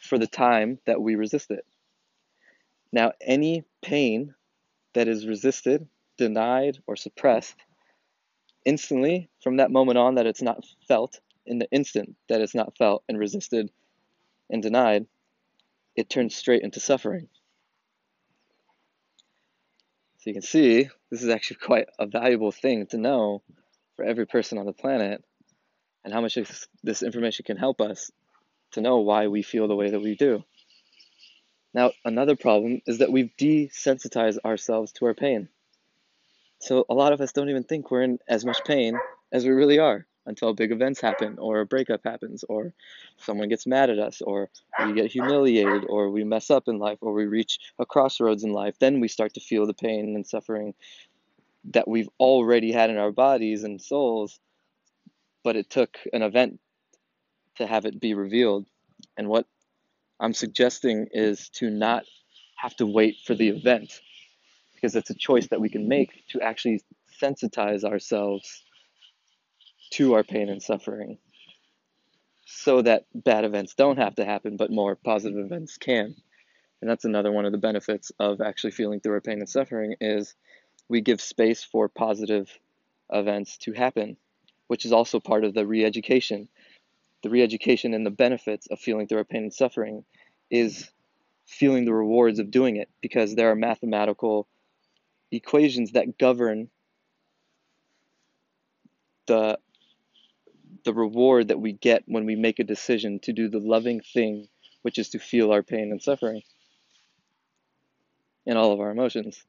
for 0.00 0.18
the 0.18 0.26
time 0.26 0.78
that 0.86 1.00
we 1.00 1.14
resist 1.14 1.50
it. 1.50 1.64
Now, 2.92 3.12
any 3.20 3.64
pain 3.82 4.34
that 4.94 5.08
is 5.08 5.26
resisted, 5.26 5.86
denied, 6.18 6.78
or 6.86 6.96
suppressed, 6.96 7.54
instantly 8.64 9.30
from 9.42 9.58
that 9.58 9.70
moment 9.70 9.98
on 9.98 10.16
that 10.16 10.26
it's 10.26 10.42
not 10.42 10.64
felt, 10.88 11.20
in 11.46 11.58
the 11.58 11.70
instant 11.70 12.16
that 12.28 12.40
it's 12.40 12.54
not 12.54 12.76
felt 12.76 13.02
and 13.08 13.18
resisted, 13.18 13.70
and 14.50 14.62
denied, 14.62 15.06
it 15.96 16.10
turns 16.10 16.34
straight 16.34 16.62
into 16.62 16.80
suffering. 16.80 17.28
So 20.18 20.30
you 20.30 20.34
can 20.34 20.42
see 20.42 20.88
this 21.10 21.22
is 21.22 21.30
actually 21.30 21.58
quite 21.58 21.88
a 21.98 22.06
valuable 22.06 22.52
thing 22.52 22.86
to 22.88 22.98
know 22.98 23.42
for 24.00 24.06
every 24.06 24.26
person 24.26 24.56
on 24.56 24.64
the 24.64 24.72
planet 24.72 25.22
and 26.04 26.14
how 26.14 26.22
much 26.22 26.38
this 26.82 27.02
information 27.02 27.44
can 27.44 27.58
help 27.58 27.82
us 27.82 28.10
to 28.72 28.80
know 28.80 29.00
why 29.00 29.26
we 29.26 29.42
feel 29.42 29.68
the 29.68 29.76
way 29.76 29.90
that 29.90 30.00
we 30.00 30.16
do. 30.16 30.42
Now, 31.74 31.92
another 32.02 32.34
problem 32.34 32.80
is 32.86 32.98
that 32.98 33.12
we've 33.12 33.30
desensitized 33.38 34.38
ourselves 34.42 34.92
to 34.92 35.04
our 35.04 35.12
pain. 35.12 35.50
So 36.60 36.86
a 36.88 36.94
lot 36.94 37.12
of 37.12 37.20
us 37.20 37.32
don't 37.32 37.50
even 37.50 37.64
think 37.64 37.90
we're 37.90 38.00
in 38.00 38.18
as 38.26 38.42
much 38.42 38.64
pain 38.64 38.98
as 39.32 39.44
we 39.44 39.50
really 39.50 39.78
are 39.78 40.06
until 40.24 40.54
big 40.54 40.72
events 40.72 41.00
happen 41.00 41.36
or 41.38 41.60
a 41.60 41.66
breakup 41.66 42.00
happens 42.02 42.42
or 42.48 42.72
someone 43.18 43.48
gets 43.50 43.66
mad 43.66 43.90
at 43.90 43.98
us 43.98 44.22
or 44.22 44.48
we 44.86 44.94
get 44.94 45.10
humiliated 45.10 45.84
or 45.88 46.10
we 46.10 46.24
mess 46.24 46.50
up 46.50 46.68
in 46.68 46.78
life 46.78 46.98
or 47.02 47.12
we 47.12 47.26
reach 47.26 47.58
a 47.78 47.86
crossroads 47.86 48.44
in 48.44 48.52
life 48.52 48.78
then 48.78 49.00
we 49.00 49.08
start 49.08 49.32
to 49.34 49.40
feel 49.40 49.66
the 49.66 49.74
pain 49.74 50.14
and 50.14 50.26
suffering 50.26 50.74
that 51.64 51.88
we've 51.88 52.08
already 52.18 52.72
had 52.72 52.90
in 52.90 52.96
our 52.96 53.12
bodies 53.12 53.64
and 53.64 53.80
souls 53.80 54.40
but 55.42 55.56
it 55.56 55.70
took 55.70 55.96
an 56.12 56.22
event 56.22 56.60
to 57.56 57.66
have 57.66 57.86
it 57.86 58.00
be 58.00 58.14
revealed 58.14 58.66
and 59.16 59.28
what 59.28 59.46
i'm 60.20 60.34
suggesting 60.34 61.06
is 61.12 61.48
to 61.50 61.70
not 61.70 62.04
have 62.56 62.74
to 62.76 62.86
wait 62.86 63.16
for 63.24 63.34
the 63.34 63.48
event 63.48 64.00
because 64.74 64.96
it's 64.96 65.10
a 65.10 65.14
choice 65.14 65.48
that 65.48 65.60
we 65.60 65.68
can 65.68 65.88
make 65.88 66.22
to 66.28 66.40
actually 66.40 66.82
sensitize 67.22 67.84
ourselves 67.84 68.64
to 69.90 70.14
our 70.14 70.24
pain 70.24 70.48
and 70.48 70.62
suffering 70.62 71.18
so 72.46 72.82
that 72.82 73.04
bad 73.14 73.44
events 73.44 73.74
don't 73.74 73.98
have 73.98 74.16
to 74.16 74.24
happen, 74.24 74.56
but 74.56 74.70
more 74.70 74.96
positive 74.96 75.38
events 75.38 75.76
can. 75.78 76.14
And 76.80 76.90
that's 76.90 77.04
another 77.04 77.30
one 77.30 77.44
of 77.44 77.52
the 77.52 77.58
benefits 77.58 78.10
of 78.18 78.40
actually 78.40 78.72
feeling 78.72 79.00
through 79.00 79.14
our 79.14 79.20
pain 79.20 79.38
and 79.38 79.48
suffering 79.48 79.94
is 80.00 80.34
we 80.90 81.00
give 81.00 81.20
space 81.20 81.62
for 81.62 81.88
positive 81.88 82.50
events 83.12 83.56
to 83.58 83.72
happen, 83.72 84.16
which 84.66 84.84
is 84.84 84.92
also 84.92 85.20
part 85.20 85.44
of 85.44 85.54
the 85.54 85.64
re-education. 85.64 86.48
The 87.22 87.30
re-education 87.30 87.94
and 87.94 88.04
the 88.04 88.10
benefits 88.10 88.66
of 88.66 88.80
feeling 88.80 89.06
through 89.06 89.18
our 89.18 89.24
pain 89.24 89.44
and 89.44 89.54
suffering 89.54 90.04
is 90.50 90.90
feeling 91.46 91.84
the 91.84 91.94
rewards 91.94 92.40
of 92.40 92.50
doing 92.50 92.76
it 92.76 92.88
because 93.00 93.36
there 93.36 93.52
are 93.52 93.54
mathematical 93.54 94.48
equations 95.30 95.92
that 95.92 96.18
govern 96.18 96.68
the 99.26 99.58
the 100.84 100.94
reward 100.94 101.48
that 101.48 101.60
we 101.60 101.72
get 101.72 102.02
when 102.06 102.24
we 102.24 102.34
make 102.34 102.58
a 102.58 102.64
decision 102.64 103.20
to 103.20 103.32
do 103.32 103.48
the 103.48 103.58
loving 103.58 104.00
thing, 104.00 104.48
which 104.82 104.98
is 104.98 105.10
to 105.10 105.18
feel 105.18 105.52
our 105.52 105.62
pain 105.62 105.90
and 105.92 106.02
suffering 106.02 106.42
and 108.46 108.56
all 108.56 108.72
of 108.72 108.80
our 108.80 108.90
emotions. 108.90 109.44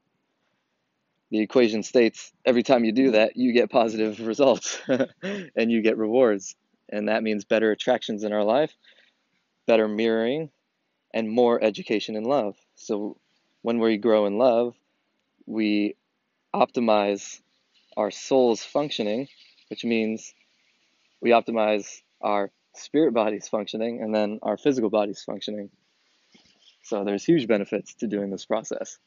The 1.31 1.39
equation 1.39 1.81
states 1.81 2.31
every 2.45 2.61
time 2.61 2.83
you 2.83 2.91
do 2.91 3.05
mm-hmm. 3.05 3.13
that, 3.13 3.37
you 3.37 3.53
get 3.53 3.71
positive 3.71 4.19
results 4.27 4.79
and 5.23 5.71
you 5.71 5.81
get 5.81 5.97
rewards. 5.97 6.55
And 6.89 7.07
that 7.07 7.23
means 7.23 7.45
better 7.45 7.71
attractions 7.71 8.23
in 8.23 8.33
our 8.33 8.43
life, 8.43 8.75
better 9.65 9.87
mirroring, 9.87 10.49
and 11.13 11.29
more 11.29 11.61
education 11.63 12.15
in 12.15 12.23
love. 12.23 12.55
So 12.75 13.17
when 13.61 13.79
we 13.79 13.97
grow 13.97 14.25
in 14.25 14.37
love, 14.37 14.75
we 15.45 15.95
optimize 16.53 17.39
our 17.97 18.11
soul's 18.11 18.63
functioning, 18.63 19.27
which 19.69 19.83
means 19.85 20.33
we 21.21 21.31
optimize 21.31 22.01
our 22.21 22.51
spirit 22.75 23.13
body's 23.13 23.47
functioning 23.47 24.01
and 24.01 24.13
then 24.13 24.39
our 24.41 24.57
physical 24.57 24.89
body's 24.89 25.23
functioning. 25.23 25.69
So 26.83 27.03
there's 27.03 27.23
huge 27.23 27.47
benefits 27.47 27.93
to 27.95 28.07
doing 28.07 28.31
this 28.31 28.45
process, 28.45 28.97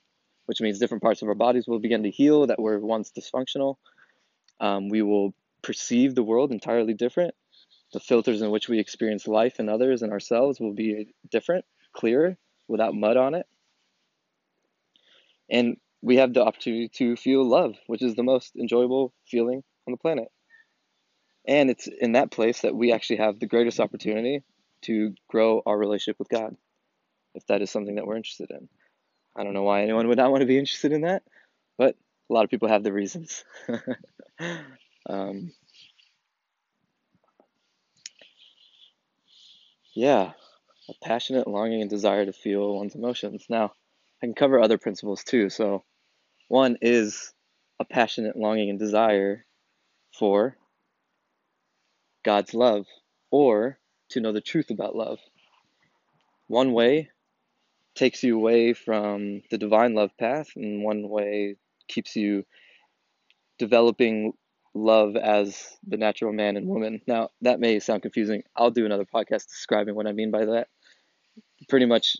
which 0.46 0.60
means 0.60 0.78
different 0.78 1.02
parts 1.02 1.22
of 1.22 1.28
our 1.28 1.34
bodies 1.34 1.66
will 1.66 1.78
begin 1.78 2.02
to 2.02 2.10
heal 2.10 2.46
that 2.46 2.60
were 2.60 2.78
once 2.78 3.10
dysfunctional. 3.10 3.76
Um, 4.60 4.88
we 4.88 5.02
will 5.02 5.34
perceive 5.62 6.14
the 6.14 6.22
world 6.22 6.52
entirely 6.52 6.94
different. 6.94 7.34
The 7.92 8.00
filters 8.00 8.42
in 8.42 8.50
which 8.50 8.68
we 8.68 8.78
experience 8.78 9.26
life 9.26 9.58
and 9.58 9.70
others 9.70 10.02
and 10.02 10.12
ourselves 10.12 10.60
will 10.60 10.74
be 10.74 11.14
different, 11.30 11.64
clearer, 11.94 12.36
without 12.68 12.94
mud 12.94 13.16
on 13.16 13.34
it. 13.34 13.46
And 15.50 15.76
we 16.02 16.16
have 16.16 16.34
the 16.34 16.44
opportunity 16.44 16.88
to 16.96 17.16
feel 17.16 17.44
love, 17.44 17.76
which 17.86 18.02
is 18.02 18.14
the 18.14 18.22
most 18.22 18.56
enjoyable 18.56 19.12
feeling 19.26 19.62
on 19.86 19.92
the 19.92 19.98
planet. 19.98 20.28
And 21.46 21.70
it's 21.70 21.86
in 21.86 22.12
that 22.12 22.30
place 22.30 22.62
that 22.62 22.74
we 22.74 22.92
actually 22.92 23.16
have 23.16 23.38
the 23.38 23.46
greatest 23.46 23.80
opportunity 23.80 24.42
to 24.82 25.14
grow 25.28 25.62
our 25.64 25.76
relationship 25.76 26.18
with 26.18 26.28
God, 26.28 26.56
if 27.34 27.46
that 27.46 27.62
is 27.62 27.70
something 27.70 27.94
that 27.96 28.06
we're 28.06 28.16
interested 28.16 28.50
in. 28.50 28.68
I 29.36 29.44
don't 29.44 29.54
know 29.54 29.62
why 29.62 29.82
anyone 29.82 30.08
would 30.08 30.18
not 30.18 30.30
want 30.30 30.42
to 30.42 30.46
be 30.46 30.58
interested 30.58 30.92
in 30.92 31.02
that, 31.02 31.22
but 31.76 31.96
a 32.30 32.32
lot 32.32 32.44
of 32.44 32.50
people 32.50 32.68
have 32.68 32.82
their 32.82 32.92
reasons. 32.92 33.44
um, 35.08 35.52
yeah, 39.94 40.32
a 40.88 40.92
passionate 41.02 41.48
longing 41.48 41.80
and 41.80 41.90
desire 41.90 42.24
to 42.24 42.32
feel 42.32 42.76
one's 42.76 42.94
emotions. 42.94 43.46
Now, 43.48 43.72
I 44.22 44.26
can 44.26 44.34
cover 44.34 44.60
other 44.60 44.78
principles 44.78 45.24
too. 45.24 45.50
So, 45.50 45.84
one 46.48 46.78
is 46.80 47.32
a 47.80 47.84
passionate 47.84 48.36
longing 48.36 48.70
and 48.70 48.78
desire 48.78 49.44
for 50.18 50.56
God's 52.24 52.54
love 52.54 52.86
or 53.30 53.78
to 54.10 54.20
know 54.20 54.32
the 54.32 54.40
truth 54.40 54.70
about 54.70 54.94
love. 54.94 55.18
One 56.46 56.72
way 56.72 57.10
takes 57.94 58.22
you 58.22 58.36
away 58.36 58.72
from 58.72 59.42
the 59.50 59.58
divine 59.58 59.94
love 59.94 60.10
path, 60.18 60.48
and 60.56 60.82
one 60.82 61.08
way 61.08 61.56
keeps 61.88 62.16
you 62.16 62.44
developing 63.58 64.32
love 64.74 65.14
as 65.16 65.76
the 65.86 65.96
natural 65.96 66.32
man 66.32 66.56
and 66.56 66.66
woman. 66.66 67.00
Now, 67.06 67.30
that 67.42 67.60
may 67.60 67.78
sound 67.78 68.02
confusing. 68.02 68.42
I'll 68.56 68.70
do 68.70 68.86
another 68.86 69.04
podcast 69.04 69.46
describing 69.46 69.94
what 69.94 70.06
I 70.06 70.12
mean 70.12 70.30
by 70.30 70.44
that. 70.46 70.68
Pretty 71.68 71.86
much 71.86 72.16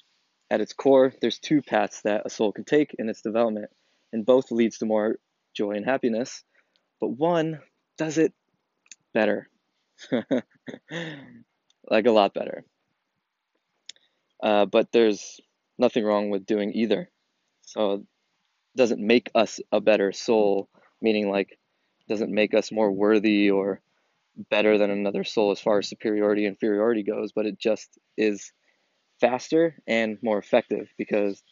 at 0.50 0.61
its 0.61 0.73
core, 0.73 1.12
there's 1.21 1.38
two 1.38 1.62
paths 1.62 2.02
that 2.02 2.23
a 2.25 2.31
soul 2.31 2.52
can 2.52 2.64
take 2.64 2.95
in 2.99 3.09
its 3.09 3.23
development, 3.23 3.71
and 4.12 4.25
both 4.25 4.52
leads 4.52 4.78
to 4.78 4.87
more 4.87 5.16
joy 5.54 5.73
and 5.73 5.85
happiness, 5.85 6.45
but 7.00 7.09
one 7.09 7.61
does 7.99 8.19
it 8.19 8.33
better. 9.12 9.49
like 11.90 12.07
a 12.07 12.11
lot 12.11 12.35
better. 12.35 12.64
Uh, 14.43 14.66
but 14.66 14.93
there's 14.93 15.40
nothing 15.78 16.04
wrong 16.04 16.31
with 16.31 16.47
doing 16.47 16.73
either. 16.75 17.11
So 17.62 18.04
doesn't 18.76 19.00
make 19.00 19.31
us 19.35 19.61
a 19.73 19.81
better 19.81 20.12
soul, 20.12 20.69
meaning 21.00 21.31
like 21.31 21.59
doesn't 22.09 22.33
make 22.33 22.54
us 22.54 22.73
more 22.73 22.90
worthy 22.93 23.50
or 23.50 23.81
better 24.50 24.78
than 24.78 24.90
another 24.90 25.25
soul 25.25 25.52
as 25.52 25.61
far 25.61 25.78
as 25.78 25.88
superiority 25.88 26.47
inferiority 26.47 27.02
goes, 27.02 27.33
but 27.33 27.47
it 27.47 27.59
just 27.59 27.99
is 28.16 28.52
faster 29.21 29.76
and 29.87 30.19
more 30.23 30.38
effective 30.38 30.88
because 30.99 31.43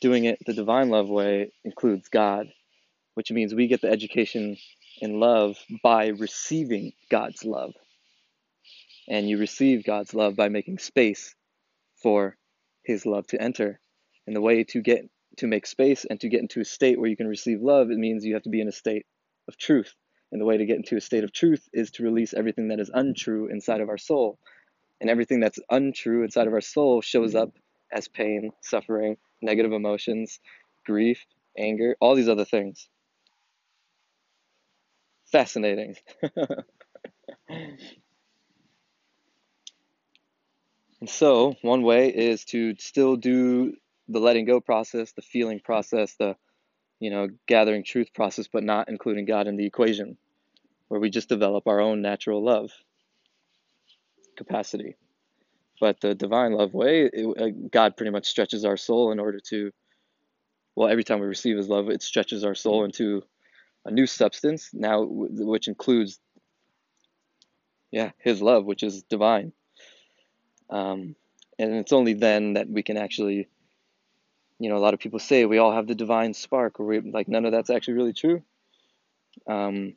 doing 0.00 0.24
it 0.24 0.38
the 0.46 0.52
divine 0.52 0.90
love 0.90 1.08
way 1.08 1.50
includes 1.64 2.08
God, 2.08 2.46
which 3.14 3.32
means 3.32 3.54
we 3.54 3.66
get 3.66 3.80
the 3.80 3.90
education 3.90 4.56
in 5.00 5.18
love 5.18 5.56
by 5.82 6.08
receiving 6.08 6.92
God's 7.10 7.44
love. 7.44 7.72
And 9.08 9.28
you 9.28 9.38
receive 9.38 9.84
God's 9.84 10.12
love 10.12 10.36
by 10.36 10.50
making 10.50 10.78
space 10.78 11.34
for 12.02 12.36
his 12.88 13.06
love 13.06 13.28
to 13.28 13.40
enter. 13.40 13.78
And 14.26 14.34
the 14.34 14.40
way 14.40 14.64
to 14.64 14.82
get 14.82 15.08
to 15.36 15.46
make 15.46 15.66
space 15.66 16.04
and 16.04 16.18
to 16.20 16.28
get 16.28 16.40
into 16.40 16.60
a 16.60 16.64
state 16.64 16.98
where 16.98 17.08
you 17.08 17.16
can 17.16 17.28
receive 17.28 17.62
love, 17.62 17.92
it 17.92 17.98
means 17.98 18.24
you 18.24 18.34
have 18.34 18.42
to 18.42 18.48
be 18.48 18.60
in 18.60 18.66
a 18.66 18.72
state 18.72 19.06
of 19.46 19.56
truth. 19.56 19.94
And 20.32 20.40
the 20.40 20.44
way 20.44 20.56
to 20.56 20.66
get 20.66 20.76
into 20.76 20.96
a 20.96 21.00
state 21.00 21.22
of 21.22 21.32
truth 21.32 21.68
is 21.72 21.92
to 21.92 22.02
release 22.02 22.34
everything 22.34 22.68
that 22.68 22.80
is 22.80 22.90
untrue 22.92 23.46
inside 23.46 23.80
of 23.80 23.88
our 23.88 23.98
soul. 23.98 24.40
And 25.00 25.08
everything 25.08 25.38
that's 25.38 25.60
untrue 25.70 26.24
inside 26.24 26.48
of 26.48 26.52
our 26.52 26.60
soul 26.60 27.00
shows 27.00 27.36
up 27.36 27.50
as 27.92 28.08
pain, 28.08 28.50
suffering, 28.60 29.16
negative 29.40 29.72
emotions, 29.72 30.40
grief, 30.84 31.24
anger, 31.56 31.96
all 32.00 32.16
these 32.16 32.28
other 32.28 32.44
things 32.44 32.88
fascinating. 35.30 35.96
and 41.00 41.08
so, 41.08 41.54
one 41.62 41.82
way 41.82 42.08
is 42.08 42.44
to 42.46 42.74
still 42.78 43.16
do 43.16 43.74
the 44.08 44.20
letting 44.20 44.46
go 44.46 44.60
process, 44.60 45.12
the 45.12 45.22
feeling 45.22 45.60
process, 45.60 46.14
the 46.18 46.36
you 47.00 47.10
know, 47.10 47.28
gathering 47.46 47.84
truth 47.84 48.12
process, 48.14 48.48
but 48.52 48.64
not 48.64 48.88
including 48.88 49.24
God 49.24 49.46
in 49.46 49.56
the 49.56 49.66
equation, 49.66 50.16
where 50.88 51.00
we 51.00 51.10
just 51.10 51.28
develop 51.28 51.66
our 51.66 51.80
own 51.80 52.02
natural 52.02 52.42
love 52.44 52.72
capacity. 54.36 54.96
But 55.80 56.00
the 56.00 56.14
divine 56.14 56.52
love 56.52 56.74
way, 56.74 57.08
it, 57.12 57.40
uh, 57.40 57.68
God 57.70 57.96
pretty 57.96 58.10
much 58.10 58.26
stretches 58.26 58.64
our 58.64 58.76
soul 58.76 59.12
in 59.12 59.20
order 59.20 59.38
to, 59.50 59.70
well, 60.74 60.88
every 60.88 61.04
time 61.04 61.20
we 61.20 61.26
receive 61.26 61.56
His 61.56 61.68
love, 61.68 61.88
it 61.88 62.02
stretches 62.02 62.44
our 62.44 62.54
soul 62.54 62.84
into 62.84 63.22
a 63.84 63.90
new 63.92 64.06
substance 64.06 64.70
now, 64.72 65.04
which 65.04 65.68
includes, 65.68 66.18
yeah, 67.92 68.10
His 68.18 68.42
love, 68.42 68.64
which 68.64 68.82
is 68.82 69.04
divine. 69.04 69.52
Um, 70.70 71.16
and 71.58 71.74
it's 71.74 71.92
only 71.92 72.14
then 72.14 72.54
that 72.54 72.68
we 72.68 72.82
can 72.82 72.96
actually 72.96 73.48
you 74.58 74.68
know, 74.68 74.76
a 74.76 74.80
lot 74.80 74.94
of 74.94 75.00
people 75.00 75.18
say 75.18 75.44
we 75.44 75.58
all 75.58 75.72
have 75.72 75.86
the 75.86 75.94
divine 75.94 76.34
spark, 76.34 76.80
or 76.80 76.86
we, 76.86 77.00
like 77.00 77.28
none 77.28 77.44
of 77.44 77.52
that's 77.52 77.70
actually 77.70 77.94
really 77.94 78.12
true. 78.12 78.42
Um, 79.46 79.94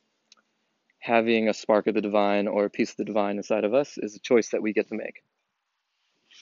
having 1.00 1.50
a 1.50 1.54
spark 1.54 1.88
of 1.88 1.96
the 1.96 2.02
divine 2.02 2.48
or 2.48 2.66
a 2.66 2.70
piece 2.70 2.92
of 2.92 2.98
the 2.98 3.06
divine 3.06 3.38
inside 3.38 3.64
of 3.64 3.74
us 3.74 3.98
is 3.98 4.16
a 4.16 4.20
choice 4.20 4.50
that 4.50 4.62
we 4.62 4.74
get 4.74 4.88
to 4.90 4.96
make, 4.96 5.24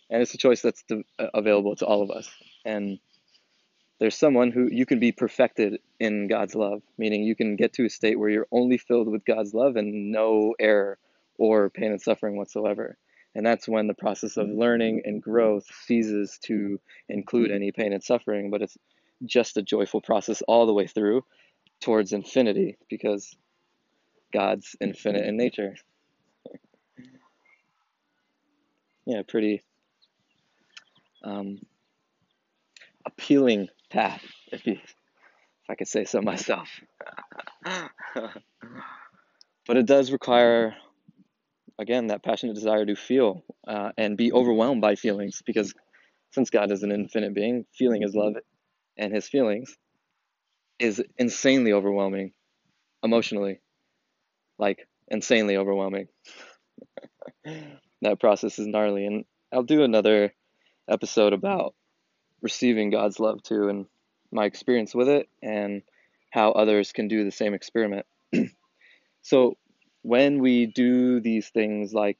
and 0.09 0.21
it's 0.21 0.33
a 0.33 0.37
choice 0.37 0.61
that's 0.61 0.83
uh, 0.91 1.27
available 1.33 1.75
to 1.77 1.85
all 1.85 2.03
of 2.03 2.11
us. 2.11 2.29
And 2.65 2.99
there's 3.99 4.17
someone 4.17 4.51
who 4.51 4.67
you 4.69 4.85
can 4.85 4.99
be 4.99 5.13
perfected 5.13 5.79
in 5.99 6.27
God's 6.27 6.55
love, 6.55 6.81
meaning 6.97 7.23
you 7.23 7.35
can 7.35 7.55
get 7.55 7.73
to 7.73 7.85
a 7.85 7.89
state 7.89 8.19
where 8.19 8.29
you're 8.29 8.47
only 8.51 8.77
filled 8.77 9.09
with 9.09 9.25
God's 9.25 9.53
love 9.53 9.77
and 9.77 10.11
no 10.11 10.55
error 10.59 10.97
or 11.37 11.69
pain 11.69 11.91
and 11.91 12.01
suffering 12.01 12.35
whatsoever. 12.35 12.97
And 13.39 13.45
that's 13.45 13.69
when 13.69 13.87
the 13.87 13.93
process 13.93 14.35
of 14.35 14.49
learning 14.49 15.03
and 15.05 15.23
growth 15.23 15.65
ceases 15.85 16.37
to 16.43 16.77
include 17.07 17.51
any 17.51 17.71
pain 17.71 17.93
and 17.93 18.03
suffering, 18.03 18.51
but 18.51 18.61
it's 18.61 18.77
just 19.23 19.55
a 19.55 19.61
joyful 19.61 20.01
process 20.01 20.41
all 20.41 20.65
the 20.65 20.73
way 20.73 20.87
through 20.87 21.23
towards 21.79 22.11
infinity 22.11 22.77
because 22.89 23.33
God's 24.33 24.75
infinite 24.81 25.25
in 25.25 25.37
nature. 25.37 25.77
Yeah, 29.05 29.21
pretty 29.25 29.63
um, 31.23 31.59
appealing 33.05 33.69
path, 33.89 34.21
if 34.51 34.67
you, 34.67 34.73
if 34.73 35.69
I 35.69 35.75
could 35.75 35.87
say 35.87 36.03
so 36.03 36.21
myself. 36.21 36.67
but 37.63 38.33
it 39.77 39.85
does 39.85 40.11
require 40.11 40.75
again 41.79 42.07
that 42.07 42.23
passionate 42.23 42.55
desire 42.55 42.85
to 42.85 42.95
feel 42.95 43.43
uh, 43.67 43.91
and 43.97 44.17
be 44.17 44.31
overwhelmed 44.31 44.81
by 44.81 44.95
feelings 44.95 45.41
because 45.45 45.73
since 46.31 46.49
god 46.49 46.71
is 46.71 46.83
an 46.83 46.91
infinite 46.91 47.33
being 47.33 47.65
feeling 47.73 48.01
his 48.01 48.13
love 48.13 48.33
and 48.97 49.13
his 49.13 49.27
feelings 49.27 49.75
is 50.77 51.01
insanely 51.17 51.73
overwhelming 51.73 52.31
emotionally 53.03 53.59
like 54.59 54.87
insanely 55.07 55.57
overwhelming. 55.57 56.07
That 58.01 58.21
process 58.21 58.57
is 58.59 58.67
gnarly. 58.67 59.05
And 59.05 59.25
i'll 59.51 59.63
do 59.63 59.83
another 59.83 60.33
episode 60.89 61.33
about 61.33 61.75
receiving 62.41 62.91
god's 62.91 63.19
love 63.19 63.43
too 63.43 63.67
and 63.67 63.87
my 64.31 64.45
experience 64.45 64.95
with 64.95 65.09
it 65.09 65.27
and 65.43 65.81
how 66.29 66.51
others 66.51 66.93
can 66.93 67.07
do 67.09 67.25
the 67.25 67.31
same 67.31 67.53
experiment. 67.53 68.05
So 69.21 69.57
when 70.09 70.39
we 70.39 70.65
do 70.65 71.19
these 71.19 71.49
things 71.49 71.93
like 71.93 72.17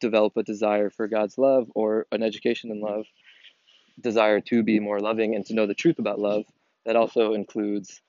develop 0.00 0.36
a 0.36 0.42
desire 0.42 0.90
for 0.90 1.08
God's 1.08 1.38
love 1.38 1.66
or 1.74 2.06
an 2.12 2.22
education 2.22 2.70
in 2.70 2.82
love, 2.82 3.06
desire 3.98 4.42
to 4.42 4.62
be 4.62 4.78
more 4.80 5.00
loving 5.00 5.34
and 5.34 5.46
to 5.46 5.54
know 5.54 5.66
the 5.66 5.72
truth 5.72 5.98
about 5.98 6.18
love, 6.18 6.44
that 6.84 6.94
also 6.94 7.32
includes 7.32 8.02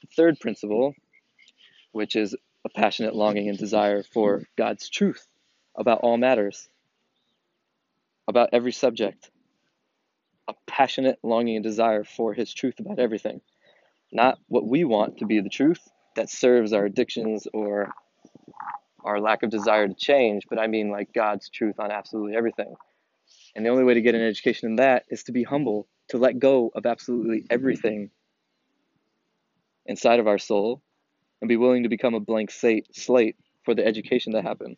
the 0.00 0.06
third 0.14 0.38
principle, 0.38 0.94
which 1.90 2.14
is 2.14 2.36
a 2.64 2.68
passionate 2.68 3.16
longing 3.16 3.48
and 3.48 3.58
desire 3.58 4.04
for 4.04 4.44
God's 4.56 4.88
truth 4.88 5.26
about 5.76 6.02
all 6.02 6.16
matters, 6.16 6.68
about 8.28 8.50
every 8.52 8.72
subject. 8.72 9.28
A 10.46 10.54
passionate 10.68 11.18
longing 11.24 11.56
and 11.56 11.64
desire 11.64 12.04
for 12.04 12.32
His 12.32 12.54
truth 12.54 12.78
about 12.78 13.00
everything. 13.00 13.40
Not 14.12 14.38
what 14.46 14.68
we 14.68 14.84
want 14.84 15.18
to 15.18 15.26
be 15.26 15.40
the 15.40 15.48
truth 15.48 15.80
that 16.14 16.30
serves 16.30 16.72
our 16.72 16.84
addictions 16.84 17.48
or 17.52 17.92
our 19.04 19.20
lack 19.20 19.42
of 19.42 19.50
desire 19.50 19.88
to 19.88 19.94
change, 19.94 20.44
but 20.48 20.58
I 20.58 20.66
mean 20.66 20.90
like 20.90 21.12
God's 21.12 21.48
truth 21.48 21.76
on 21.78 21.90
absolutely 21.90 22.36
everything. 22.36 22.74
And 23.54 23.64
the 23.64 23.70
only 23.70 23.84
way 23.84 23.94
to 23.94 24.00
get 24.00 24.14
an 24.14 24.22
education 24.22 24.70
in 24.70 24.76
that 24.76 25.04
is 25.08 25.24
to 25.24 25.32
be 25.32 25.42
humble, 25.42 25.88
to 26.08 26.18
let 26.18 26.38
go 26.38 26.70
of 26.74 26.86
absolutely 26.86 27.44
everything 27.50 28.10
inside 29.86 30.20
of 30.20 30.26
our 30.26 30.38
soul 30.38 30.82
and 31.40 31.48
be 31.48 31.56
willing 31.56 31.84
to 31.84 31.88
become 31.88 32.14
a 32.14 32.20
blank 32.20 32.50
slate 32.50 33.36
for 33.64 33.74
the 33.74 33.86
education 33.86 34.32
to 34.32 34.42
happen. 34.42 34.76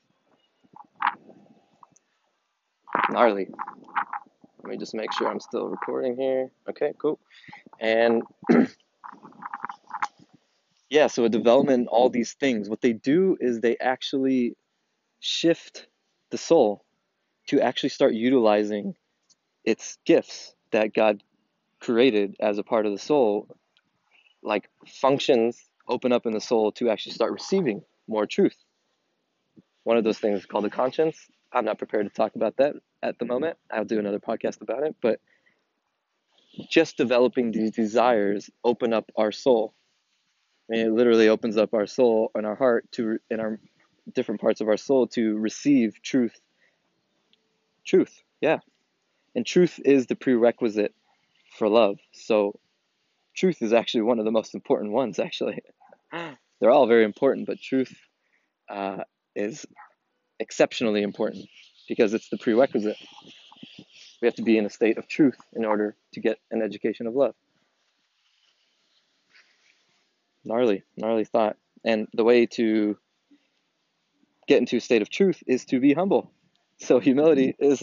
Gnarly. 3.10 3.48
Let 4.62 4.70
me 4.70 4.76
just 4.76 4.94
make 4.94 5.12
sure 5.12 5.28
I'm 5.28 5.40
still 5.40 5.68
recording 5.68 6.16
here. 6.16 6.50
Okay, 6.68 6.92
cool. 6.98 7.18
And 7.80 8.22
yeah, 10.90 11.06
so 11.06 11.24
a 11.24 11.28
development, 11.28 11.86
all 11.88 12.10
these 12.10 12.32
things, 12.34 12.68
what 12.68 12.80
they 12.80 12.92
do 12.92 13.36
is 13.40 13.60
they 13.60 13.76
actually 13.78 14.56
shift 15.20 15.86
the 16.30 16.38
soul 16.38 16.84
to 17.46 17.60
actually 17.60 17.90
start 17.90 18.12
utilizing 18.12 18.94
its 19.64 19.98
gifts 20.04 20.54
that 20.72 20.92
God 20.92 21.22
created 21.78 22.34
as 22.40 22.58
a 22.58 22.64
part 22.64 22.86
of 22.86 22.92
the 22.92 22.98
soul, 22.98 23.56
like 24.42 24.68
functions 24.86 25.58
open 25.88 26.12
up 26.12 26.26
in 26.26 26.32
the 26.32 26.40
soul 26.40 26.72
to 26.72 26.90
actually 26.90 27.12
start 27.12 27.32
receiving 27.32 27.82
more 28.08 28.26
truth. 28.26 28.56
One 29.84 29.96
of 29.96 30.02
those 30.04 30.18
things 30.18 30.40
is 30.40 30.46
called 30.46 30.64
the 30.64 30.70
conscience. 30.70 31.16
I'm 31.52 31.64
not 31.64 31.78
prepared 31.78 32.06
to 32.06 32.12
talk 32.12 32.34
about 32.34 32.56
that 32.56 32.74
at 33.02 33.18
the 33.18 33.24
moment. 33.24 33.58
I'll 33.70 33.84
do 33.84 33.98
another 33.98 34.20
podcast 34.20 34.60
about 34.60 34.82
it, 34.82 34.96
but 35.00 35.20
just 36.68 36.96
developing 36.96 37.52
these 37.52 37.70
desires 37.70 38.50
open 38.64 38.92
up 38.92 39.10
our 39.16 39.30
soul 39.30 39.74
it 40.70 40.92
literally 40.92 41.28
opens 41.28 41.56
up 41.56 41.74
our 41.74 41.86
soul 41.86 42.30
and 42.34 42.46
our 42.46 42.54
heart 42.54 42.90
to 42.92 43.18
in 43.30 43.40
our 43.40 43.58
different 44.14 44.40
parts 44.40 44.60
of 44.60 44.68
our 44.68 44.76
soul 44.76 45.06
to 45.08 45.36
receive 45.38 46.00
truth. 46.02 46.38
Truth, 47.84 48.22
yeah. 48.40 48.58
And 49.34 49.46
truth 49.46 49.80
is 49.84 50.06
the 50.06 50.16
prerequisite 50.16 50.94
for 51.58 51.68
love. 51.68 51.98
So 52.12 52.58
truth 53.36 53.62
is 53.62 53.72
actually 53.72 54.02
one 54.02 54.18
of 54.18 54.24
the 54.24 54.30
most 54.30 54.54
important 54.54 54.92
ones, 54.92 55.18
actually. 55.18 55.60
They're 56.12 56.70
all 56.70 56.86
very 56.86 57.04
important, 57.04 57.46
but 57.46 57.60
truth 57.60 57.94
uh, 58.68 59.04
is 59.34 59.66
exceptionally 60.38 61.02
important 61.02 61.46
because 61.88 62.14
it's 62.14 62.28
the 62.28 62.38
prerequisite. 62.38 62.96
We 64.20 64.26
have 64.26 64.34
to 64.34 64.42
be 64.42 64.58
in 64.58 64.66
a 64.66 64.70
state 64.70 64.98
of 64.98 65.08
truth 65.08 65.38
in 65.54 65.64
order 65.64 65.96
to 66.12 66.20
get 66.20 66.38
an 66.50 66.60
education 66.60 67.06
of 67.06 67.14
love 67.14 67.34
gnarly, 70.44 70.82
gnarly 70.96 71.24
thought. 71.24 71.56
And 71.84 72.08
the 72.12 72.24
way 72.24 72.46
to 72.46 72.96
get 74.46 74.58
into 74.58 74.76
a 74.76 74.80
state 74.80 75.02
of 75.02 75.10
truth 75.10 75.42
is 75.46 75.64
to 75.66 75.80
be 75.80 75.94
humble. 75.94 76.30
So 76.78 76.98
humility 76.98 77.54
is 77.58 77.82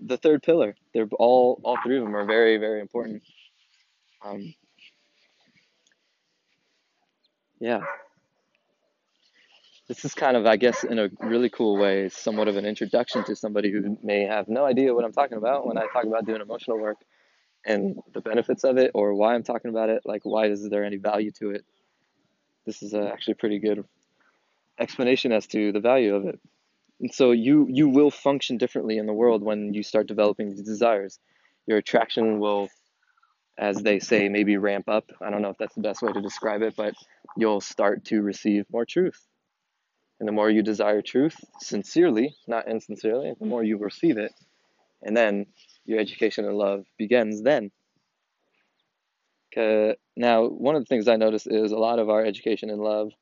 the 0.00 0.16
third 0.16 0.42
pillar. 0.42 0.74
They're 0.92 1.08
all 1.18 1.60
all 1.62 1.78
three 1.82 1.98
of 1.98 2.04
them 2.04 2.16
are 2.16 2.26
very 2.26 2.58
very 2.58 2.80
important. 2.80 3.22
Um, 4.24 4.54
yeah. 7.60 7.80
This 9.88 10.04
is 10.04 10.14
kind 10.14 10.36
of, 10.36 10.46
I 10.46 10.56
guess, 10.56 10.82
in 10.82 10.98
a 10.98 11.08
really 11.20 11.48
cool 11.48 11.78
way, 11.78 12.08
somewhat 12.08 12.48
of 12.48 12.56
an 12.56 12.66
introduction 12.66 13.22
to 13.24 13.36
somebody 13.36 13.70
who 13.70 13.96
may 14.02 14.24
have 14.24 14.48
no 14.48 14.64
idea 14.64 14.92
what 14.92 15.04
I'm 15.04 15.12
talking 15.12 15.38
about 15.38 15.64
when 15.64 15.78
I 15.78 15.86
talk 15.92 16.04
about 16.04 16.26
doing 16.26 16.40
emotional 16.40 16.76
work 16.76 16.96
and 17.66 17.98
the 18.14 18.20
benefits 18.20 18.64
of 18.64 18.78
it 18.78 18.92
or 18.94 19.14
why 19.14 19.34
I'm 19.34 19.42
talking 19.42 19.70
about 19.70 19.90
it. 19.90 20.02
Like, 20.04 20.22
why 20.24 20.46
is 20.46 20.68
there 20.68 20.84
any 20.84 20.96
value 20.96 21.32
to 21.40 21.50
it? 21.50 21.64
This 22.64 22.82
is 22.82 22.94
uh, 22.94 23.10
actually 23.12 23.32
a 23.32 23.36
pretty 23.36 23.58
good 23.58 23.84
explanation 24.78 25.32
as 25.32 25.46
to 25.48 25.72
the 25.72 25.80
value 25.80 26.14
of 26.14 26.26
it. 26.26 26.40
And 27.00 27.12
so 27.12 27.32
you 27.32 27.66
you 27.68 27.88
will 27.88 28.10
function 28.10 28.56
differently 28.56 28.96
in 28.96 29.06
the 29.06 29.12
world 29.12 29.42
when 29.42 29.74
you 29.74 29.82
start 29.82 30.06
developing 30.06 30.48
these 30.48 30.62
desires. 30.62 31.18
Your 31.66 31.78
attraction 31.78 32.38
will, 32.38 32.68
as 33.58 33.76
they 33.82 33.98
say, 33.98 34.28
maybe 34.28 34.56
ramp 34.56 34.88
up. 34.88 35.10
I 35.20 35.30
don't 35.30 35.42
know 35.42 35.50
if 35.50 35.58
that's 35.58 35.74
the 35.74 35.82
best 35.82 36.00
way 36.00 36.12
to 36.12 36.22
describe 36.22 36.62
it, 36.62 36.74
but 36.76 36.94
you'll 37.36 37.60
start 37.60 38.04
to 38.06 38.22
receive 38.22 38.64
more 38.70 38.86
truth. 38.86 39.20
And 40.18 40.26
the 40.26 40.32
more 40.32 40.48
you 40.48 40.62
desire 40.62 41.02
truth 41.02 41.36
sincerely, 41.60 42.34
not 42.46 42.68
insincerely, 42.68 43.34
the 43.38 43.46
more 43.46 43.62
you 43.62 43.76
receive 43.76 44.16
it. 44.16 44.32
And 45.02 45.14
then 45.14 45.46
your 45.86 45.98
education 45.98 46.44
and 46.44 46.56
love 46.56 46.84
begins 46.98 47.42
then. 47.42 47.70
Now, 50.16 50.46
one 50.46 50.76
of 50.76 50.82
the 50.82 50.86
things 50.86 51.08
I 51.08 51.16
notice 51.16 51.46
is 51.46 51.72
a 51.72 51.78
lot 51.78 51.98
of 51.98 52.10
our 52.10 52.24
education 52.24 52.70
in 52.70 52.78
love 52.78 53.12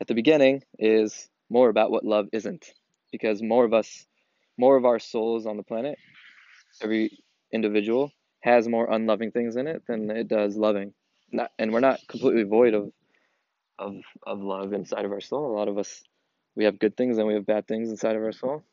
at 0.00 0.06
the 0.06 0.14
beginning 0.14 0.62
is 0.78 1.28
more 1.48 1.68
about 1.68 1.90
what 1.90 2.04
love 2.04 2.28
isn't, 2.32 2.72
because 3.12 3.42
more 3.42 3.64
of 3.64 3.72
us, 3.72 4.06
more 4.58 4.76
of 4.76 4.84
our 4.84 4.98
souls 4.98 5.46
on 5.46 5.56
the 5.56 5.62
planet, 5.62 5.98
every 6.82 7.18
individual 7.52 8.12
has 8.40 8.68
more 8.68 8.90
unloving 8.90 9.30
things 9.30 9.56
in 9.56 9.66
it 9.66 9.82
than 9.86 10.10
it 10.10 10.28
does 10.28 10.56
loving. 10.56 10.94
Not, 11.32 11.50
and 11.58 11.72
we're 11.72 11.80
not 11.80 12.00
completely 12.08 12.44
void 12.44 12.74
of, 12.74 12.92
of, 13.78 13.96
of 14.26 14.40
love 14.40 14.72
inside 14.72 15.04
of 15.04 15.12
our 15.12 15.20
soul. 15.20 15.50
A 15.50 15.56
lot 15.56 15.68
of 15.68 15.78
us, 15.78 16.02
we 16.56 16.64
have 16.64 16.78
good 16.78 16.96
things 16.96 17.18
and 17.18 17.26
we 17.26 17.34
have 17.34 17.46
bad 17.46 17.68
things 17.68 17.90
inside 17.90 18.16
of 18.16 18.22
our 18.22 18.32
soul. 18.32 18.64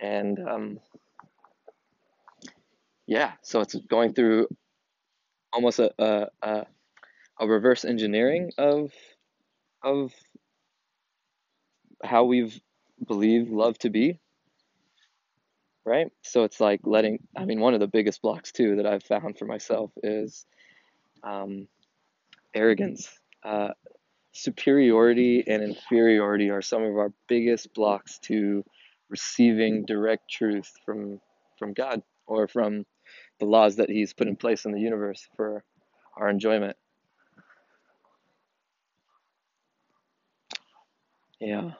And 0.00 0.38
um, 0.40 0.80
yeah, 3.10 3.32
so 3.42 3.60
it's 3.60 3.74
going 3.74 4.14
through 4.14 4.46
almost 5.52 5.80
a, 5.80 5.92
a, 5.98 6.26
a, 6.42 6.66
a 7.40 7.48
reverse 7.48 7.84
engineering 7.84 8.52
of 8.56 8.92
of 9.82 10.12
how 12.04 12.24
we've 12.24 12.58
believed 13.06 13.50
love 13.50 13.76
to 13.78 13.90
be 13.90 14.20
right? 15.84 16.06
So 16.22 16.44
it's 16.44 16.60
like 16.60 16.80
letting, 16.84 17.18
I 17.36 17.44
mean, 17.46 17.58
one 17.58 17.74
of 17.74 17.80
the 17.80 17.88
biggest 17.88 18.22
blocks 18.22 18.52
too 18.52 18.76
that 18.76 18.86
I've 18.86 19.02
found 19.02 19.38
for 19.38 19.44
myself 19.44 19.90
is 20.04 20.46
um, 21.24 21.66
arrogance. 22.54 23.08
Uh, 23.42 23.70
superiority 24.32 25.42
and 25.48 25.64
inferiority 25.64 26.50
are 26.50 26.62
some 26.62 26.84
of 26.84 26.96
our 26.96 27.12
biggest 27.28 27.74
blocks 27.74 28.20
to 28.20 28.64
receiving 29.08 29.84
direct 29.84 30.30
truth 30.30 30.70
from 30.84 31.20
from 31.58 31.72
God 31.72 32.02
or 32.26 32.46
from 32.46 32.86
the 33.40 33.46
laws 33.46 33.76
that 33.76 33.90
He's 33.90 34.12
put 34.12 34.28
in 34.28 34.36
place 34.36 34.64
in 34.64 34.72
the 34.72 34.80
universe 34.80 35.28
for 35.36 35.64
our 36.16 36.28
enjoyment. 36.28 36.76
Yeah. 41.40 41.72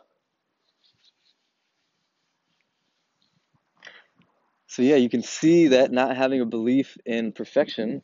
So 4.66 4.82
yeah, 4.82 4.96
you 4.96 5.10
can 5.10 5.22
see 5.22 5.68
that 5.68 5.92
not 5.92 6.16
having 6.16 6.40
a 6.40 6.46
belief 6.46 6.96
in 7.04 7.32
perfection 7.32 8.02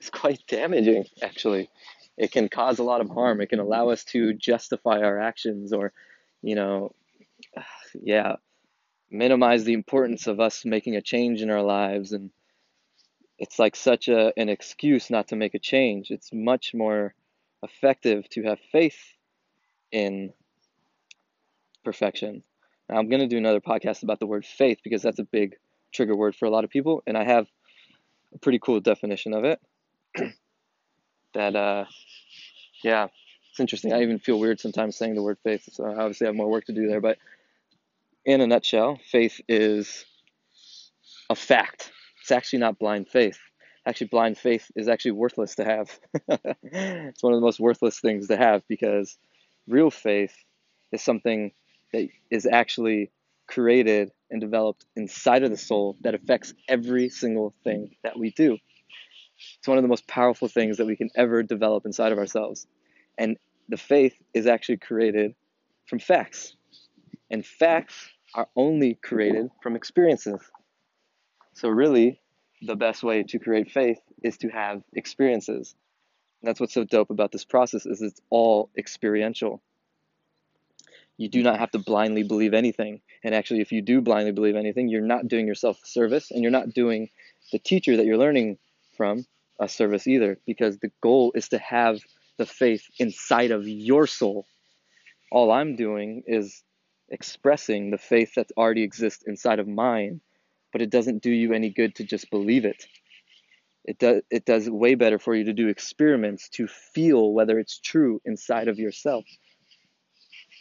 is 0.00 0.10
quite 0.10 0.40
damaging, 0.48 1.04
actually. 1.22 1.70
It 2.16 2.32
can 2.32 2.48
cause 2.48 2.78
a 2.78 2.84
lot 2.84 3.00
of 3.00 3.08
harm. 3.08 3.40
It 3.40 3.48
can 3.48 3.60
allow 3.60 3.90
us 3.90 4.04
to 4.06 4.34
justify 4.34 5.00
our 5.02 5.20
actions 5.20 5.72
or, 5.72 5.92
you 6.42 6.56
know, 6.56 6.94
yeah, 8.02 8.36
minimize 9.10 9.64
the 9.64 9.72
importance 9.72 10.26
of 10.26 10.40
us 10.40 10.64
making 10.64 10.96
a 10.96 11.02
change 11.02 11.42
in 11.42 11.50
our 11.50 11.62
lives. 11.62 12.12
And 12.12 12.30
it's 13.38 13.58
like 13.58 13.76
such 13.76 14.08
a, 14.08 14.32
an 14.36 14.48
excuse 14.48 15.10
not 15.10 15.28
to 15.28 15.36
make 15.36 15.54
a 15.54 15.58
change. 15.58 16.10
It's 16.10 16.32
much 16.32 16.74
more 16.74 17.14
effective 17.62 18.28
to 18.30 18.42
have 18.44 18.58
faith 18.72 18.98
in 19.92 20.32
perfection. 21.84 22.42
Now, 22.88 22.96
I'm 22.96 23.08
going 23.08 23.20
to 23.20 23.26
do 23.26 23.38
another 23.38 23.60
podcast 23.60 24.02
about 24.02 24.18
the 24.18 24.26
word 24.26 24.44
faith 24.44 24.78
because 24.82 25.02
that's 25.02 25.18
a 25.18 25.24
big 25.24 25.56
trigger 25.92 26.16
word 26.16 26.34
for 26.34 26.46
a 26.46 26.50
lot 26.50 26.64
of 26.64 26.70
people. 26.70 27.02
And 27.06 27.16
I 27.16 27.24
have 27.24 27.46
a 28.34 28.38
pretty 28.38 28.58
cool 28.58 28.80
definition 28.80 29.32
of 29.34 29.44
it 29.44 29.60
that, 31.34 31.54
uh, 31.54 31.84
yeah, 32.82 33.08
it's 33.50 33.60
interesting. 33.60 33.92
I 33.92 34.02
even 34.02 34.18
feel 34.18 34.38
weird 34.38 34.60
sometimes 34.60 34.96
saying 34.96 35.14
the 35.14 35.22
word 35.22 35.38
faith. 35.44 35.68
So 35.72 35.84
I 35.84 35.94
obviously 35.94 36.26
have 36.26 36.36
more 36.36 36.50
work 36.50 36.64
to 36.66 36.72
do 36.72 36.88
there. 36.88 37.00
But 37.00 37.18
in 38.24 38.40
a 38.40 38.46
nutshell, 38.46 38.98
faith 39.10 39.40
is 39.48 40.04
a 41.30 41.34
fact. 41.34 41.92
It's 42.28 42.32
actually 42.36 42.58
not 42.58 42.78
blind 42.78 43.08
faith. 43.08 43.38
Actually, 43.86 44.08
blind 44.08 44.36
faith 44.36 44.70
is 44.76 44.86
actually 44.86 45.12
worthless 45.12 45.54
to 45.54 45.64
have. 45.64 45.98
it's 46.62 47.22
one 47.22 47.32
of 47.32 47.38
the 47.38 47.46
most 47.46 47.58
worthless 47.58 48.00
things 48.00 48.28
to 48.28 48.36
have 48.36 48.60
because 48.68 49.16
real 49.66 49.90
faith 49.90 50.36
is 50.92 51.00
something 51.00 51.52
that 51.94 52.06
is 52.30 52.44
actually 52.44 53.10
created 53.46 54.10
and 54.30 54.42
developed 54.42 54.84
inside 54.94 55.42
of 55.42 55.50
the 55.50 55.56
soul 55.56 55.96
that 56.02 56.14
affects 56.14 56.52
every 56.68 57.08
single 57.08 57.54
thing 57.64 57.96
that 58.04 58.18
we 58.18 58.30
do. 58.32 58.58
It's 59.56 59.66
one 59.66 59.78
of 59.78 59.82
the 59.82 59.88
most 59.88 60.06
powerful 60.06 60.48
things 60.48 60.76
that 60.76 60.86
we 60.86 60.96
can 60.96 61.08
ever 61.16 61.42
develop 61.42 61.86
inside 61.86 62.12
of 62.12 62.18
ourselves. 62.18 62.66
And 63.16 63.38
the 63.70 63.78
faith 63.78 64.12
is 64.34 64.46
actually 64.46 64.76
created 64.76 65.34
from 65.86 65.98
facts. 65.98 66.54
And 67.30 67.46
facts 67.46 68.10
are 68.34 68.48
only 68.54 68.96
created 68.96 69.48
from 69.62 69.76
experiences. 69.76 70.42
So, 71.58 71.68
really, 71.68 72.20
the 72.62 72.76
best 72.76 73.02
way 73.02 73.22
to 73.24 73.38
create 73.38 73.70
faith 73.70 74.00
is 74.22 74.38
to 74.38 74.48
have 74.48 74.82
experiences. 74.94 75.74
And 76.40 76.48
that's 76.48 76.60
what's 76.60 76.74
so 76.74 76.84
dope 76.84 77.10
about 77.10 77.32
this 77.32 77.44
process 77.44 77.84
is 77.86 78.00
it's 78.00 78.20
all 78.30 78.70
experiential 78.76 79.60
you 81.18 81.28
do 81.28 81.42
not 81.42 81.58
have 81.58 81.72
to 81.72 81.78
blindly 81.80 82.22
believe 82.22 82.54
anything. 82.54 83.00
And 83.24 83.34
actually, 83.34 83.60
if 83.60 83.72
you 83.72 83.82
do 83.82 84.00
blindly 84.00 84.32
believe 84.32 84.56
anything, 84.56 84.88
you're 84.88 85.02
not 85.02 85.26
doing 85.26 85.46
yourself 85.46 85.78
service 85.84 86.30
and 86.30 86.42
you're 86.42 86.52
not 86.52 86.72
doing 86.72 87.10
the 87.52 87.58
teacher 87.58 87.96
that 87.96 88.06
you're 88.06 88.16
learning 88.16 88.56
from 88.96 89.26
a 89.60 89.68
service 89.68 90.06
either, 90.06 90.38
because 90.46 90.78
the 90.78 90.92
goal 91.02 91.32
is 91.34 91.48
to 91.48 91.58
have 91.58 91.98
the 92.38 92.46
faith 92.46 92.84
inside 93.00 93.50
of 93.50 93.66
your 93.66 94.06
soul. 94.06 94.46
All 95.32 95.50
I'm 95.50 95.74
doing 95.74 96.22
is 96.26 96.62
expressing 97.08 97.90
the 97.90 97.98
faith 97.98 98.34
that 98.36 98.52
already 98.56 98.84
exists 98.84 99.24
inside 99.26 99.58
of 99.58 99.66
mine, 99.66 100.20
but 100.72 100.82
it 100.82 100.90
doesn't 100.90 101.22
do 101.22 101.30
you 101.30 101.52
any 101.52 101.70
good 101.70 101.94
to 101.96 102.04
just 102.04 102.30
believe 102.30 102.64
it. 102.64 102.84
It 103.84 103.98
does 103.98 104.22
it 104.30 104.44
does 104.44 104.68
way 104.68 104.94
better 104.94 105.18
for 105.18 105.34
you 105.34 105.44
to 105.44 105.52
do 105.52 105.68
experiments 105.68 106.48
to 106.50 106.66
feel 106.66 107.32
whether 107.32 107.58
it's 107.58 107.78
true 107.78 108.20
inside 108.24 108.68
of 108.68 108.78
yourself. 108.78 109.24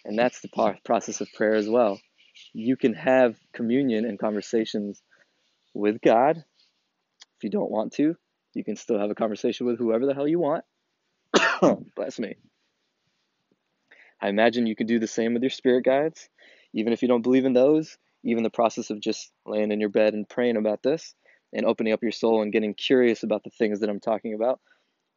And 0.06 0.18
that's 0.18 0.40
the 0.40 0.78
process 0.86 1.20
of 1.20 1.28
prayer 1.34 1.56
as 1.56 1.68
well. 1.68 2.00
You 2.54 2.78
can 2.78 2.94
have 2.94 3.36
communion 3.54 4.06
and 4.06 4.18
conversations 4.18 5.02
with 5.74 6.02
God. 6.02 6.38
If 6.38 7.44
you 7.44 7.50
don't 7.50 7.72
want 7.72 7.94
to, 7.94 8.16
you 8.54 8.64
can 8.64 8.76
still 8.78 9.00
have 9.00 9.12
a 9.12 9.16
conversation 9.16 9.68
with 9.68 9.78
whoever 9.78 10.06
the 10.06 10.14
hell 10.14 10.28
you 10.28 10.40
want. 10.40 10.64
Bless 11.96 12.20
me. 12.20 12.36
I 14.22 14.30
imagine 14.30 14.66
you 14.66 14.76
could 14.76 14.88
do 14.88 15.00
the 15.00 15.08
same 15.08 15.34
with 15.34 15.44
your 15.44 15.50
spirit 15.50 15.84
guides. 15.84 16.30
Even 16.74 16.94
if 16.94 17.02
you 17.02 17.08
don't 17.08 17.22
believe 17.22 17.46
in 17.46 17.54
those, 17.54 17.98
even 18.28 18.44
the 18.44 18.50
process 18.50 18.90
of 18.90 19.00
just 19.00 19.32
laying 19.46 19.72
in 19.72 19.80
your 19.80 19.90
bed 19.90 20.14
and 20.14 20.28
praying 20.28 20.58
about 20.58 20.84
this 20.84 21.16
and 21.54 21.66
opening 21.66 21.94
up 21.94 22.04
your 22.04 22.12
soul 22.12 22.42
and 22.42 22.52
getting 22.52 22.74
curious 22.74 23.24
about 23.24 23.44
the 23.44 23.50
things 23.50 23.80
that 23.80 23.90
I'm 23.90 24.02
talking 24.02 24.34
about, 24.34 24.60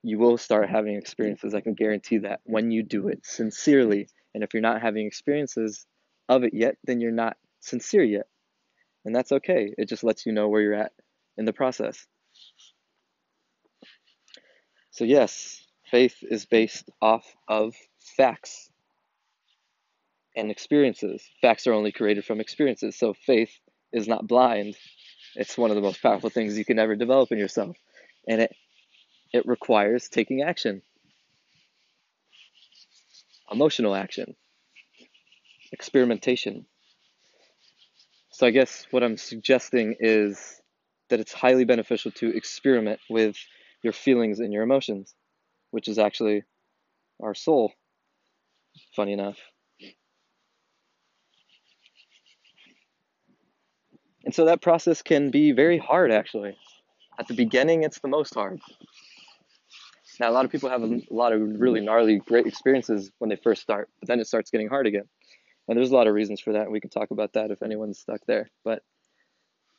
you 0.04 0.16
will 0.18 0.38
start 0.38 0.70
having 0.70 0.94
experiences. 0.94 1.52
I 1.52 1.60
can 1.60 1.74
guarantee 1.74 2.18
that 2.18 2.40
when 2.44 2.70
you 2.70 2.84
do 2.84 3.08
it 3.08 3.26
sincerely 3.26 4.08
and 4.32 4.44
if 4.44 4.54
you're 4.54 4.62
not 4.62 4.80
having 4.80 5.06
experiences 5.06 5.84
of 6.28 6.44
it 6.44 6.54
yet, 6.54 6.76
then 6.84 7.00
you're 7.00 7.10
not 7.10 7.36
sincere 7.58 8.04
yet. 8.04 8.26
And 9.04 9.14
that's 9.14 9.32
okay. 9.32 9.74
It 9.76 9.88
just 9.88 10.04
lets 10.04 10.24
you 10.24 10.30
know 10.30 10.48
where 10.48 10.62
you're 10.62 10.74
at 10.74 10.92
in 11.36 11.46
the 11.46 11.52
process. 11.52 12.06
So, 14.92 15.02
yes, 15.02 15.66
faith 15.90 16.18
is 16.22 16.46
based 16.46 16.88
off 17.02 17.24
of 17.48 17.74
facts 18.16 18.69
and 20.40 20.50
experiences. 20.50 21.22
Facts 21.40 21.66
are 21.66 21.72
only 21.72 21.92
created 21.92 22.24
from 22.24 22.40
experiences. 22.40 22.96
So, 22.98 23.14
faith 23.14 23.52
is 23.92 24.08
not 24.08 24.26
blind. 24.26 24.76
It's 25.36 25.58
one 25.58 25.70
of 25.70 25.76
the 25.76 25.82
most 25.82 26.02
powerful 26.02 26.30
things 26.30 26.58
you 26.58 26.64
can 26.64 26.78
ever 26.78 26.96
develop 26.96 27.32
in 27.32 27.38
yourself. 27.38 27.76
And 28.28 28.42
it, 28.42 28.52
it 29.32 29.46
requires 29.46 30.08
taking 30.08 30.42
action 30.42 30.82
emotional 33.50 33.94
action, 33.94 34.36
experimentation. 35.72 36.66
So 38.32 38.46
I 38.46 38.50
guess 38.50 38.86
what 38.90 39.02
I'm 39.02 39.16
suggesting 39.16 39.96
is 40.00 40.60
that 41.10 41.20
it's 41.20 41.32
highly 41.32 41.64
beneficial 41.64 42.12
to 42.12 42.34
experiment 42.34 43.00
with 43.10 43.36
your 43.82 43.92
feelings 43.92 44.40
and 44.40 44.52
your 44.52 44.62
emotions, 44.62 45.14
which 45.72 45.88
is 45.88 45.98
actually 45.98 46.44
our 47.22 47.34
soul, 47.34 47.72
funny 48.94 49.12
enough. 49.12 49.38
And 54.24 54.34
so 54.34 54.44
that 54.46 54.60
process 54.60 55.02
can 55.02 55.30
be 55.30 55.52
very 55.52 55.78
hard, 55.78 56.12
actually. 56.12 56.56
At 57.18 57.28
the 57.28 57.34
beginning, 57.34 57.82
it's 57.82 58.00
the 58.00 58.08
most 58.08 58.34
hard. 58.34 58.60
Now, 60.18 60.28
a 60.28 60.32
lot 60.32 60.44
of 60.44 60.50
people 60.50 60.68
have 60.68 60.82
a 60.82 61.00
lot 61.10 61.32
of 61.32 61.40
really 61.40 61.80
gnarly, 61.80 62.18
great 62.18 62.46
experiences 62.46 63.10
when 63.18 63.30
they 63.30 63.36
first 63.36 63.62
start, 63.62 63.88
but 64.00 64.08
then 64.08 64.20
it 64.20 64.26
starts 64.26 64.50
getting 64.50 64.68
hard 64.68 64.86
again. 64.86 65.08
And 65.66 65.78
there's 65.78 65.90
a 65.90 65.94
lot 65.94 66.08
of 66.08 66.14
reasons 66.14 66.40
for 66.40 66.52
that. 66.52 66.70
We 66.70 66.80
can 66.80 66.90
talk 66.90 67.10
about 67.10 67.32
that 67.34 67.50
if 67.50 67.62
anyone's 67.62 67.98
stuck 67.98 68.20
there, 68.26 68.50
but 68.64 68.82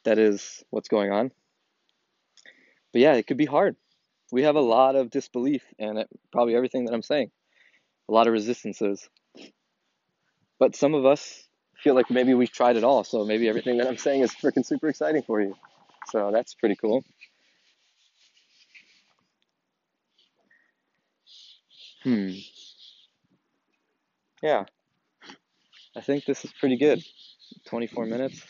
that 0.04 0.18
is 0.18 0.64
what's 0.72 0.88
going 0.88 1.12
on. 1.12 1.32
But 2.92 3.02
yeah, 3.02 3.14
it 3.14 3.28
could 3.28 3.38
be 3.38 3.46
hard. 3.46 3.76
We 4.32 4.44
have 4.44 4.56
a 4.56 4.62
lot 4.62 4.96
of 4.96 5.12
disbelief 5.12 5.64
and 5.78 6.06
probably 6.32 6.56
everything 6.56 6.86
that 6.86 6.94
I'm 6.94 7.04
saying, 7.04 7.30
a 8.10 8.12
lot 8.12 8.28
of 8.28 8.34
resistances. 8.34 9.08
But 10.60 10.76
some 10.76 10.96
of 10.96 11.06
us 11.06 11.48
feel 11.82 11.96
like 11.96 12.10
maybe 12.10 12.34
we've 12.34 12.52
tried 12.52 12.78
it 12.78 12.84
all, 12.84 13.04
so 13.04 13.26
maybe 13.26 13.50
everything 13.50 13.78
that 13.78 13.88
I'm 13.88 13.98
saying 13.98 14.22
is 14.22 14.32
freaking 14.32 14.66
super 14.66 14.88
exciting 14.88 15.24
for 15.24 15.42
you. 15.42 15.56
So 16.08 16.32
that's 16.32 16.54
pretty 16.54 16.76
cool. 16.76 17.04
Hmm. 22.04 22.32
Yeah. 24.42 24.66
I 25.96 26.02
think 26.02 26.26
this 26.26 26.46
is 26.46 26.52
pretty 26.54 26.78
good. 26.78 27.04
24 27.66 28.06
minutes. 28.06 28.42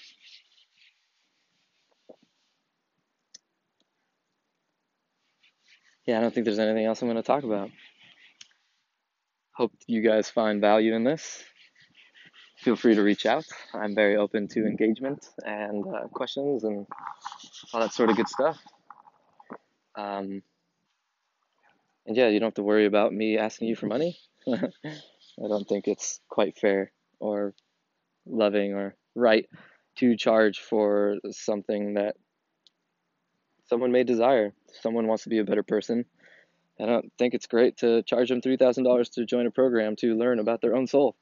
Yeah, 6.06 6.18
I 6.18 6.22
don't 6.22 6.34
think 6.34 6.46
there's 6.46 6.60
anything 6.60 6.86
else 6.86 7.02
I'm 7.02 7.08
going 7.08 7.18
to 7.18 7.24
talk 7.24 7.44
about. 7.44 7.70
Hope 9.54 9.72
you 9.88 10.02
guys 10.02 10.30
find 10.30 10.62
value 10.62 10.96
in 10.96 11.04
this. 11.04 11.44
Feel 12.62 12.76
free 12.76 12.94
to 12.94 13.02
reach 13.02 13.26
out. 13.26 13.46
I'm 13.74 13.96
very 13.96 14.18
open 14.18 14.48
to 14.50 14.68
engagement 14.68 15.28
and 15.44 15.84
uh, 15.88 16.08
questions 16.10 16.64
and 16.64 16.86
all 17.74 17.80
that 17.82 17.92
sort 17.92 18.12
of 18.12 18.18
good 18.18 18.30
stuff. 18.30 18.60
Um, 19.96 20.44
and 22.06 22.16
yeah, 22.16 22.28
you 22.28 22.40
don't 22.40 22.48
have 22.48 22.54
to 22.56 22.64
worry 22.64 22.86
about 22.86 23.14
me 23.14 23.40
asking 23.40 23.68
you 23.68 23.76
for 23.76 23.88
money. 23.88 24.20
I 24.48 25.48
don't 25.48 25.68
think 25.68 25.88
it's 25.88 26.20
quite 26.30 26.56
fair 26.56 26.92
or 27.20 27.56
loving 28.28 28.74
or 28.74 28.96
right 29.16 29.48
to 29.98 30.16
charge 30.16 30.60
for 30.60 31.18
something 31.32 31.96
that 31.96 32.16
someone 33.66 33.92
may 33.92 34.04
desire. 34.04 34.54
Someone 34.82 35.08
wants 35.08 35.24
to 35.24 35.30
be 35.30 35.40
a 35.40 35.44
better 35.44 35.64
person. 35.64 36.06
I 36.80 36.86
don't 36.86 37.12
think 37.18 37.34
it's 37.34 37.48
great 37.48 37.78
to 37.78 38.04
charge 38.04 38.30
them 38.30 38.42
three 38.42 38.58
thousand 38.58 38.84
dollars 38.84 39.10
to 39.12 39.26
join 39.26 39.48
a 39.48 39.52
program 39.52 39.96
to 39.98 40.16
learn 40.16 40.40
about 40.40 40.62
their 40.62 40.76
own 40.76 40.86
soul. 40.86 41.16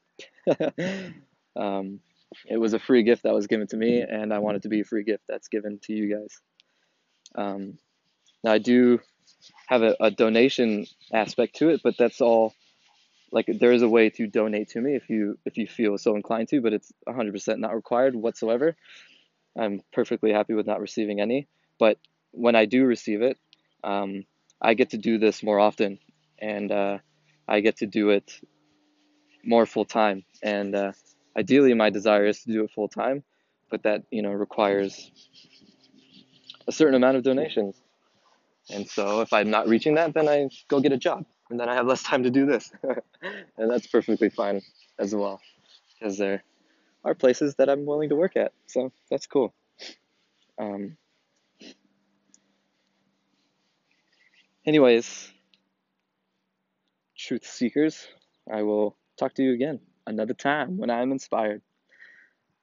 um, 1.56 2.00
it 2.46 2.58
was 2.58 2.74
a 2.74 2.78
free 2.78 3.02
gift 3.02 3.24
that 3.24 3.34
was 3.34 3.46
given 3.46 3.66
to 3.68 3.76
me, 3.76 4.00
and 4.00 4.32
I 4.32 4.38
want 4.38 4.56
it 4.56 4.62
to 4.62 4.68
be 4.68 4.80
a 4.80 4.84
free 4.84 5.04
gift 5.04 5.24
that's 5.28 5.48
given 5.48 5.78
to 5.84 5.92
you 5.92 6.16
guys. 6.16 6.40
Um, 7.34 7.78
now 8.44 8.52
I 8.52 8.58
do 8.58 9.00
have 9.66 9.82
a, 9.82 9.96
a 10.00 10.10
donation 10.10 10.86
aspect 11.12 11.56
to 11.56 11.70
it, 11.70 11.80
but 11.82 11.96
that's 11.98 12.20
all. 12.20 12.54
Like 13.32 13.46
there 13.46 13.72
is 13.72 13.82
a 13.82 13.88
way 13.88 14.10
to 14.10 14.26
donate 14.26 14.70
to 14.70 14.80
me 14.80 14.96
if 14.96 15.08
you 15.08 15.38
if 15.44 15.56
you 15.56 15.68
feel 15.68 15.96
so 15.98 16.16
inclined 16.16 16.48
to, 16.48 16.60
but 16.60 16.72
it's 16.72 16.92
100% 17.08 17.58
not 17.58 17.76
required 17.76 18.16
whatsoever. 18.16 18.76
I'm 19.56 19.82
perfectly 19.92 20.32
happy 20.32 20.54
with 20.54 20.66
not 20.66 20.80
receiving 20.80 21.20
any, 21.20 21.46
but 21.78 21.98
when 22.32 22.56
I 22.56 22.64
do 22.64 22.84
receive 22.84 23.22
it, 23.22 23.38
um, 23.84 24.24
I 24.60 24.74
get 24.74 24.90
to 24.90 24.98
do 24.98 25.18
this 25.18 25.42
more 25.42 25.60
often, 25.60 25.98
and 26.38 26.70
uh, 26.72 26.98
I 27.46 27.60
get 27.60 27.78
to 27.78 27.86
do 27.86 28.10
it 28.10 28.32
more 29.44 29.66
full 29.66 29.84
time. 29.84 30.24
And 30.42 30.74
uh, 30.74 30.92
ideally, 31.36 31.74
my 31.74 31.90
desire 31.90 32.26
is 32.26 32.42
to 32.42 32.52
do 32.52 32.64
it 32.64 32.70
full 32.74 32.88
time, 32.88 33.22
but 33.70 33.82
that 33.84 34.02
you 34.10 34.22
know 34.22 34.30
requires 34.30 35.10
a 36.66 36.72
certain 36.72 36.94
amount 36.94 37.16
of 37.16 37.22
donations. 37.22 37.76
And 38.70 38.88
so, 38.88 39.20
if 39.20 39.32
I'm 39.32 39.50
not 39.50 39.68
reaching 39.68 39.94
that, 39.94 40.14
then 40.14 40.28
I 40.28 40.48
go 40.68 40.80
get 40.80 40.92
a 40.92 40.96
job, 40.96 41.24
and 41.50 41.58
then 41.58 41.68
I 41.68 41.74
have 41.74 41.86
less 41.86 42.02
time 42.02 42.22
to 42.24 42.30
do 42.30 42.46
this, 42.46 42.70
and 43.58 43.70
that's 43.70 43.86
perfectly 43.86 44.30
fine 44.30 44.60
as 44.98 45.14
well, 45.14 45.40
because 45.98 46.18
there 46.18 46.42
are 47.04 47.14
places 47.14 47.54
that 47.56 47.68
I'm 47.68 47.86
willing 47.86 48.10
to 48.10 48.16
work 48.16 48.36
at. 48.36 48.52
So 48.66 48.92
that's 49.10 49.26
cool. 49.26 49.54
Um, 50.58 50.96
anyways, 54.66 55.32
truth 57.16 57.46
seekers, 57.46 58.06
I 58.52 58.62
will 58.62 58.96
talk 59.18 59.34
to 59.34 59.42
you 59.42 59.54
again 59.54 59.80
another 60.10 60.34
time 60.34 60.76
when 60.76 60.90
I'm 60.90 61.12
inspired. 61.12 61.62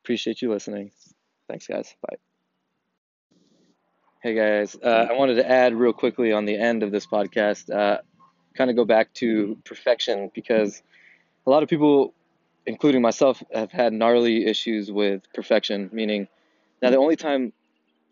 Appreciate 0.04 0.42
you 0.42 0.52
listening. 0.52 0.92
Thanks, 1.48 1.68
guys. 1.68 1.96
Bye. 2.02 2.18
Hey, 4.22 4.36
guys. 4.36 4.76
Uh, 4.76 5.08
I 5.10 5.14
wanted 5.14 5.36
to 5.36 5.50
add 5.50 5.74
real 5.74 5.94
quickly 5.94 6.32
on 6.34 6.46
the 6.46 6.58
end 6.58 6.84
of 6.84 6.92
this 6.92 7.06
podcast, 7.06 7.74
uh, 7.74 8.02
kind 8.56 8.70
of 8.70 8.76
go 8.76 8.86
back 8.86 9.14
to 9.16 9.58
perfection 9.64 10.32
because 10.34 10.82
a 11.46 11.50
lot 11.50 11.64
of 11.64 11.70
people, 11.70 12.14
including 12.66 13.02
myself, 13.02 13.42
have 13.54 13.72
had 13.72 13.94
gnarly 13.94 14.46
issues 14.46 14.92
with 14.92 15.22
perfection, 15.34 15.90
meaning 15.94 16.28
now 16.82 16.90
the 16.90 16.98
only 16.98 17.16
time 17.16 17.54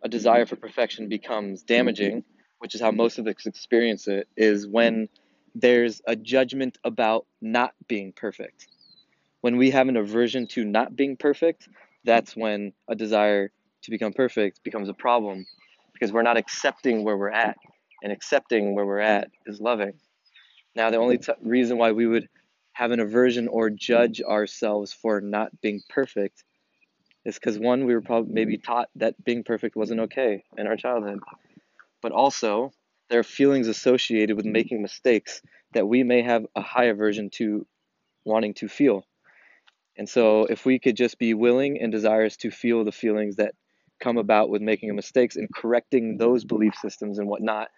a 0.04 0.08
desire 0.08 0.46
for 0.46 0.56
perfection 0.56 1.10
becomes 1.10 1.64
damaging, 1.64 2.24
which 2.60 2.76
is 2.76 2.82
how 2.82 2.92
most 2.92 3.18
of 3.18 3.28
us 3.28 3.46
experience 3.46 4.08
it, 4.08 4.28
is 4.38 4.68
when 4.68 5.10
there's 5.56 6.02
a 6.06 6.16
judgment 6.16 6.78
about 6.84 7.26
not 7.42 7.74
being 7.88 8.12
perfect. 8.14 8.68
When 9.46 9.58
we 9.58 9.70
have 9.70 9.90
an 9.90 9.96
aversion 9.96 10.48
to 10.54 10.66
not 10.66 10.96
being 10.96 11.18
perfect, 11.18 11.70
that's 12.04 12.36
when 12.36 12.74
a 12.90 12.96
desire 12.96 13.52
to 13.84 13.92
become 13.92 14.12
perfect 14.12 14.64
becomes 14.64 14.90
a 14.90 14.94
problem 14.96 15.46
because 15.94 16.12
we're 16.12 16.24
not 16.24 16.36
accepting 16.36 17.04
where 17.04 17.16
we're 17.16 17.30
at. 17.30 17.56
And 18.02 18.12
accepting 18.12 18.74
where 18.74 18.88
we're 18.88 18.98
at 19.18 19.30
is 19.46 19.62
loving. 19.62 19.94
Now, 20.76 20.90
the 20.90 20.98
only 20.98 21.20
t- 21.20 21.32
reason 21.44 21.78
why 21.78 21.92
we 21.92 22.08
would 22.08 22.28
have 22.74 22.90
an 22.90 23.00
aversion 23.00 23.48
or 23.48 23.70
judge 23.70 24.20
ourselves 24.20 24.92
for 24.92 25.22
not 25.22 25.52
being 25.62 25.84
perfect 25.90 26.44
is 27.24 27.36
because 27.36 27.60
one, 27.60 27.86
we 27.86 27.94
were 27.94 28.02
probably 28.02 28.34
maybe 28.34 28.58
taught 28.58 28.90
that 28.96 29.24
being 29.24 29.44
perfect 29.44 29.76
wasn't 29.76 30.00
okay 30.00 30.44
in 30.58 30.66
our 30.66 30.76
childhood. 30.76 31.20
But 32.02 32.14
also, 32.14 32.72
there 33.12 33.20
are 33.20 33.24
feelings 33.24 33.68
associated 33.68 34.38
with 34.38 34.48
making 34.48 34.82
mistakes 34.82 35.44
that 35.74 35.88
we 35.88 36.02
may 36.02 36.24
have 36.24 36.48
a 36.56 36.62
high 36.62 36.86
aversion 36.86 37.30
to 37.36 37.68
wanting 38.26 38.56
to 38.56 38.68
feel. 38.68 39.06
And 39.98 40.10
so, 40.10 40.46
if 40.46 40.66
we 40.66 40.80
could 40.80 40.98
just 40.98 41.18
be 41.18 41.34
willing 41.34 41.80
and 41.82 41.92
desirous 41.92 42.36
to 42.38 42.52
feel 42.52 42.84
the 42.84 42.92
feelings 42.92 43.38
that 43.38 43.54
come 44.00 44.18
about 44.18 44.50
with 44.50 44.62
making 44.62 44.94
mistakes 44.96 45.36
and 45.38 45.48
correcting 45.54 46.18
those 46.18 46.44
belief 46.44 46.76
systems 46.82 47.18
and 47.18 47.28
whatnot, 47.28 47.70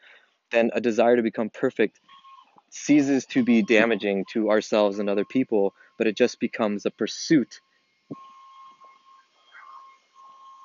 then 0.51 0.71
a 0.73 0.81
desire 0.81 1.15
to 1.15 1.21
become 1.21 1.49
perfect 1.49 1.99
ceases 2.69 3.25
to 3.27 3.43
be 3.43 3.61
damaging 3.61 4.25
to 4.33 4.49
ourselves 4.49 4.99
and 4.99 5.09
other 5.09 5.25
people, 5.25 5.73
but 5.97 6.07
it 6.07 6.17
just 6.17 6.39
becomes 6.39 6.85
a 6.85 6.91
pursuit 6.91 7.59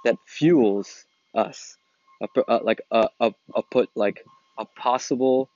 that 0.04 0.16
fuels 0.26 1.04
us, 1.34 1.76
a, 2.20 2.28
a, 2.40 2.50
uh, 2.50 2.60
like 2.62 2.82
a, 2.90 3.08
a, 3.20 3.32
a 3.54 3.62
put 3.62 3.88
like 3.94 4.24
a 4.58 4.64
possible 4.64 5.48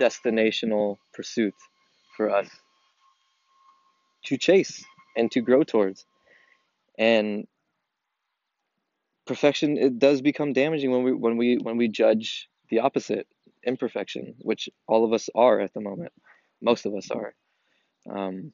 destinational 0.00 0.98
pursuit 1.14 1.54
for 2.16 2.30
us 2.30 2.48
to 4.24 4.36
chase 4.36 4.84
and 5.16 5.30
to 5.32 5.40
grow 5.40 5.62
towards. 5.64 6.06
And 6.98 7.46
perfection 9.26 9.76
it 9.76 9.98
does 9.98 10.22
become 10.22 10.52
damaging 10.52 10.90
when 10.90 11.02
we 11.02 11.12
when 11.12 11.36
we 11.36 11.58
when 11.58 11.76
we 11.76 11.88
judge 11.88 12.48
the 12.70 12.80
opposite 12.80 13.26
imperfection, 13.64 14.34
which 14.38 14.68
all 14.86 15.04
of 15.04 15.12
us 15.12 15.28
are 15.34 15.60
at 15.60 15.74
the 15.74 15.80
moment. 15.80 16.12
Most 16.62 16.86
of 16.86 16.94
us 16.94 17.10
are. 17.10 17.34
Um, 18.08 18.52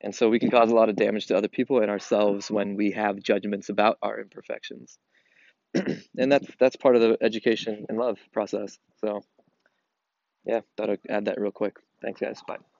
and 0.00 0.14
so 0.14 0.28
we 0.28 0.38
can 0.38 0.50
cause 0.50 0.70
a 0.70 0.74
lot 0.74 0.88
of 0.88 0.96
damage 0.96 1.26
to 1.26 1.36
other 1.36 1.48
people 1.48 1.80
and 1.80 1.90
ourselves 1.90 2.50
when 2.50 2.76
we 2.76 2.92
have 2.92 3.22
judgments 3.22 3.70
about 3.70 3.98
our 4.02 4.20
imperfections. 4.20 4.98
and 5.74 6.30
that's 6.30 6.46
that's 6.60 6.76
part 6.76 6.96
of 6.96 7.02
the 7.02 7.16
education 7.22 7.86
and 7.88 7.98
love 7.98 8.18
process. 8.32 8.78
So 9.00 9.22
yeah, 10.44 10.60
thought 10.76 10.90
I'd 10.90 11.00
add 11.08 11.24
that 11.26 11.40
real 11.40 11.52
quick. 11.52 11.76
Thanks 12.02 12.20
guys. 12.20 12.40
Bye. 12.46 12.73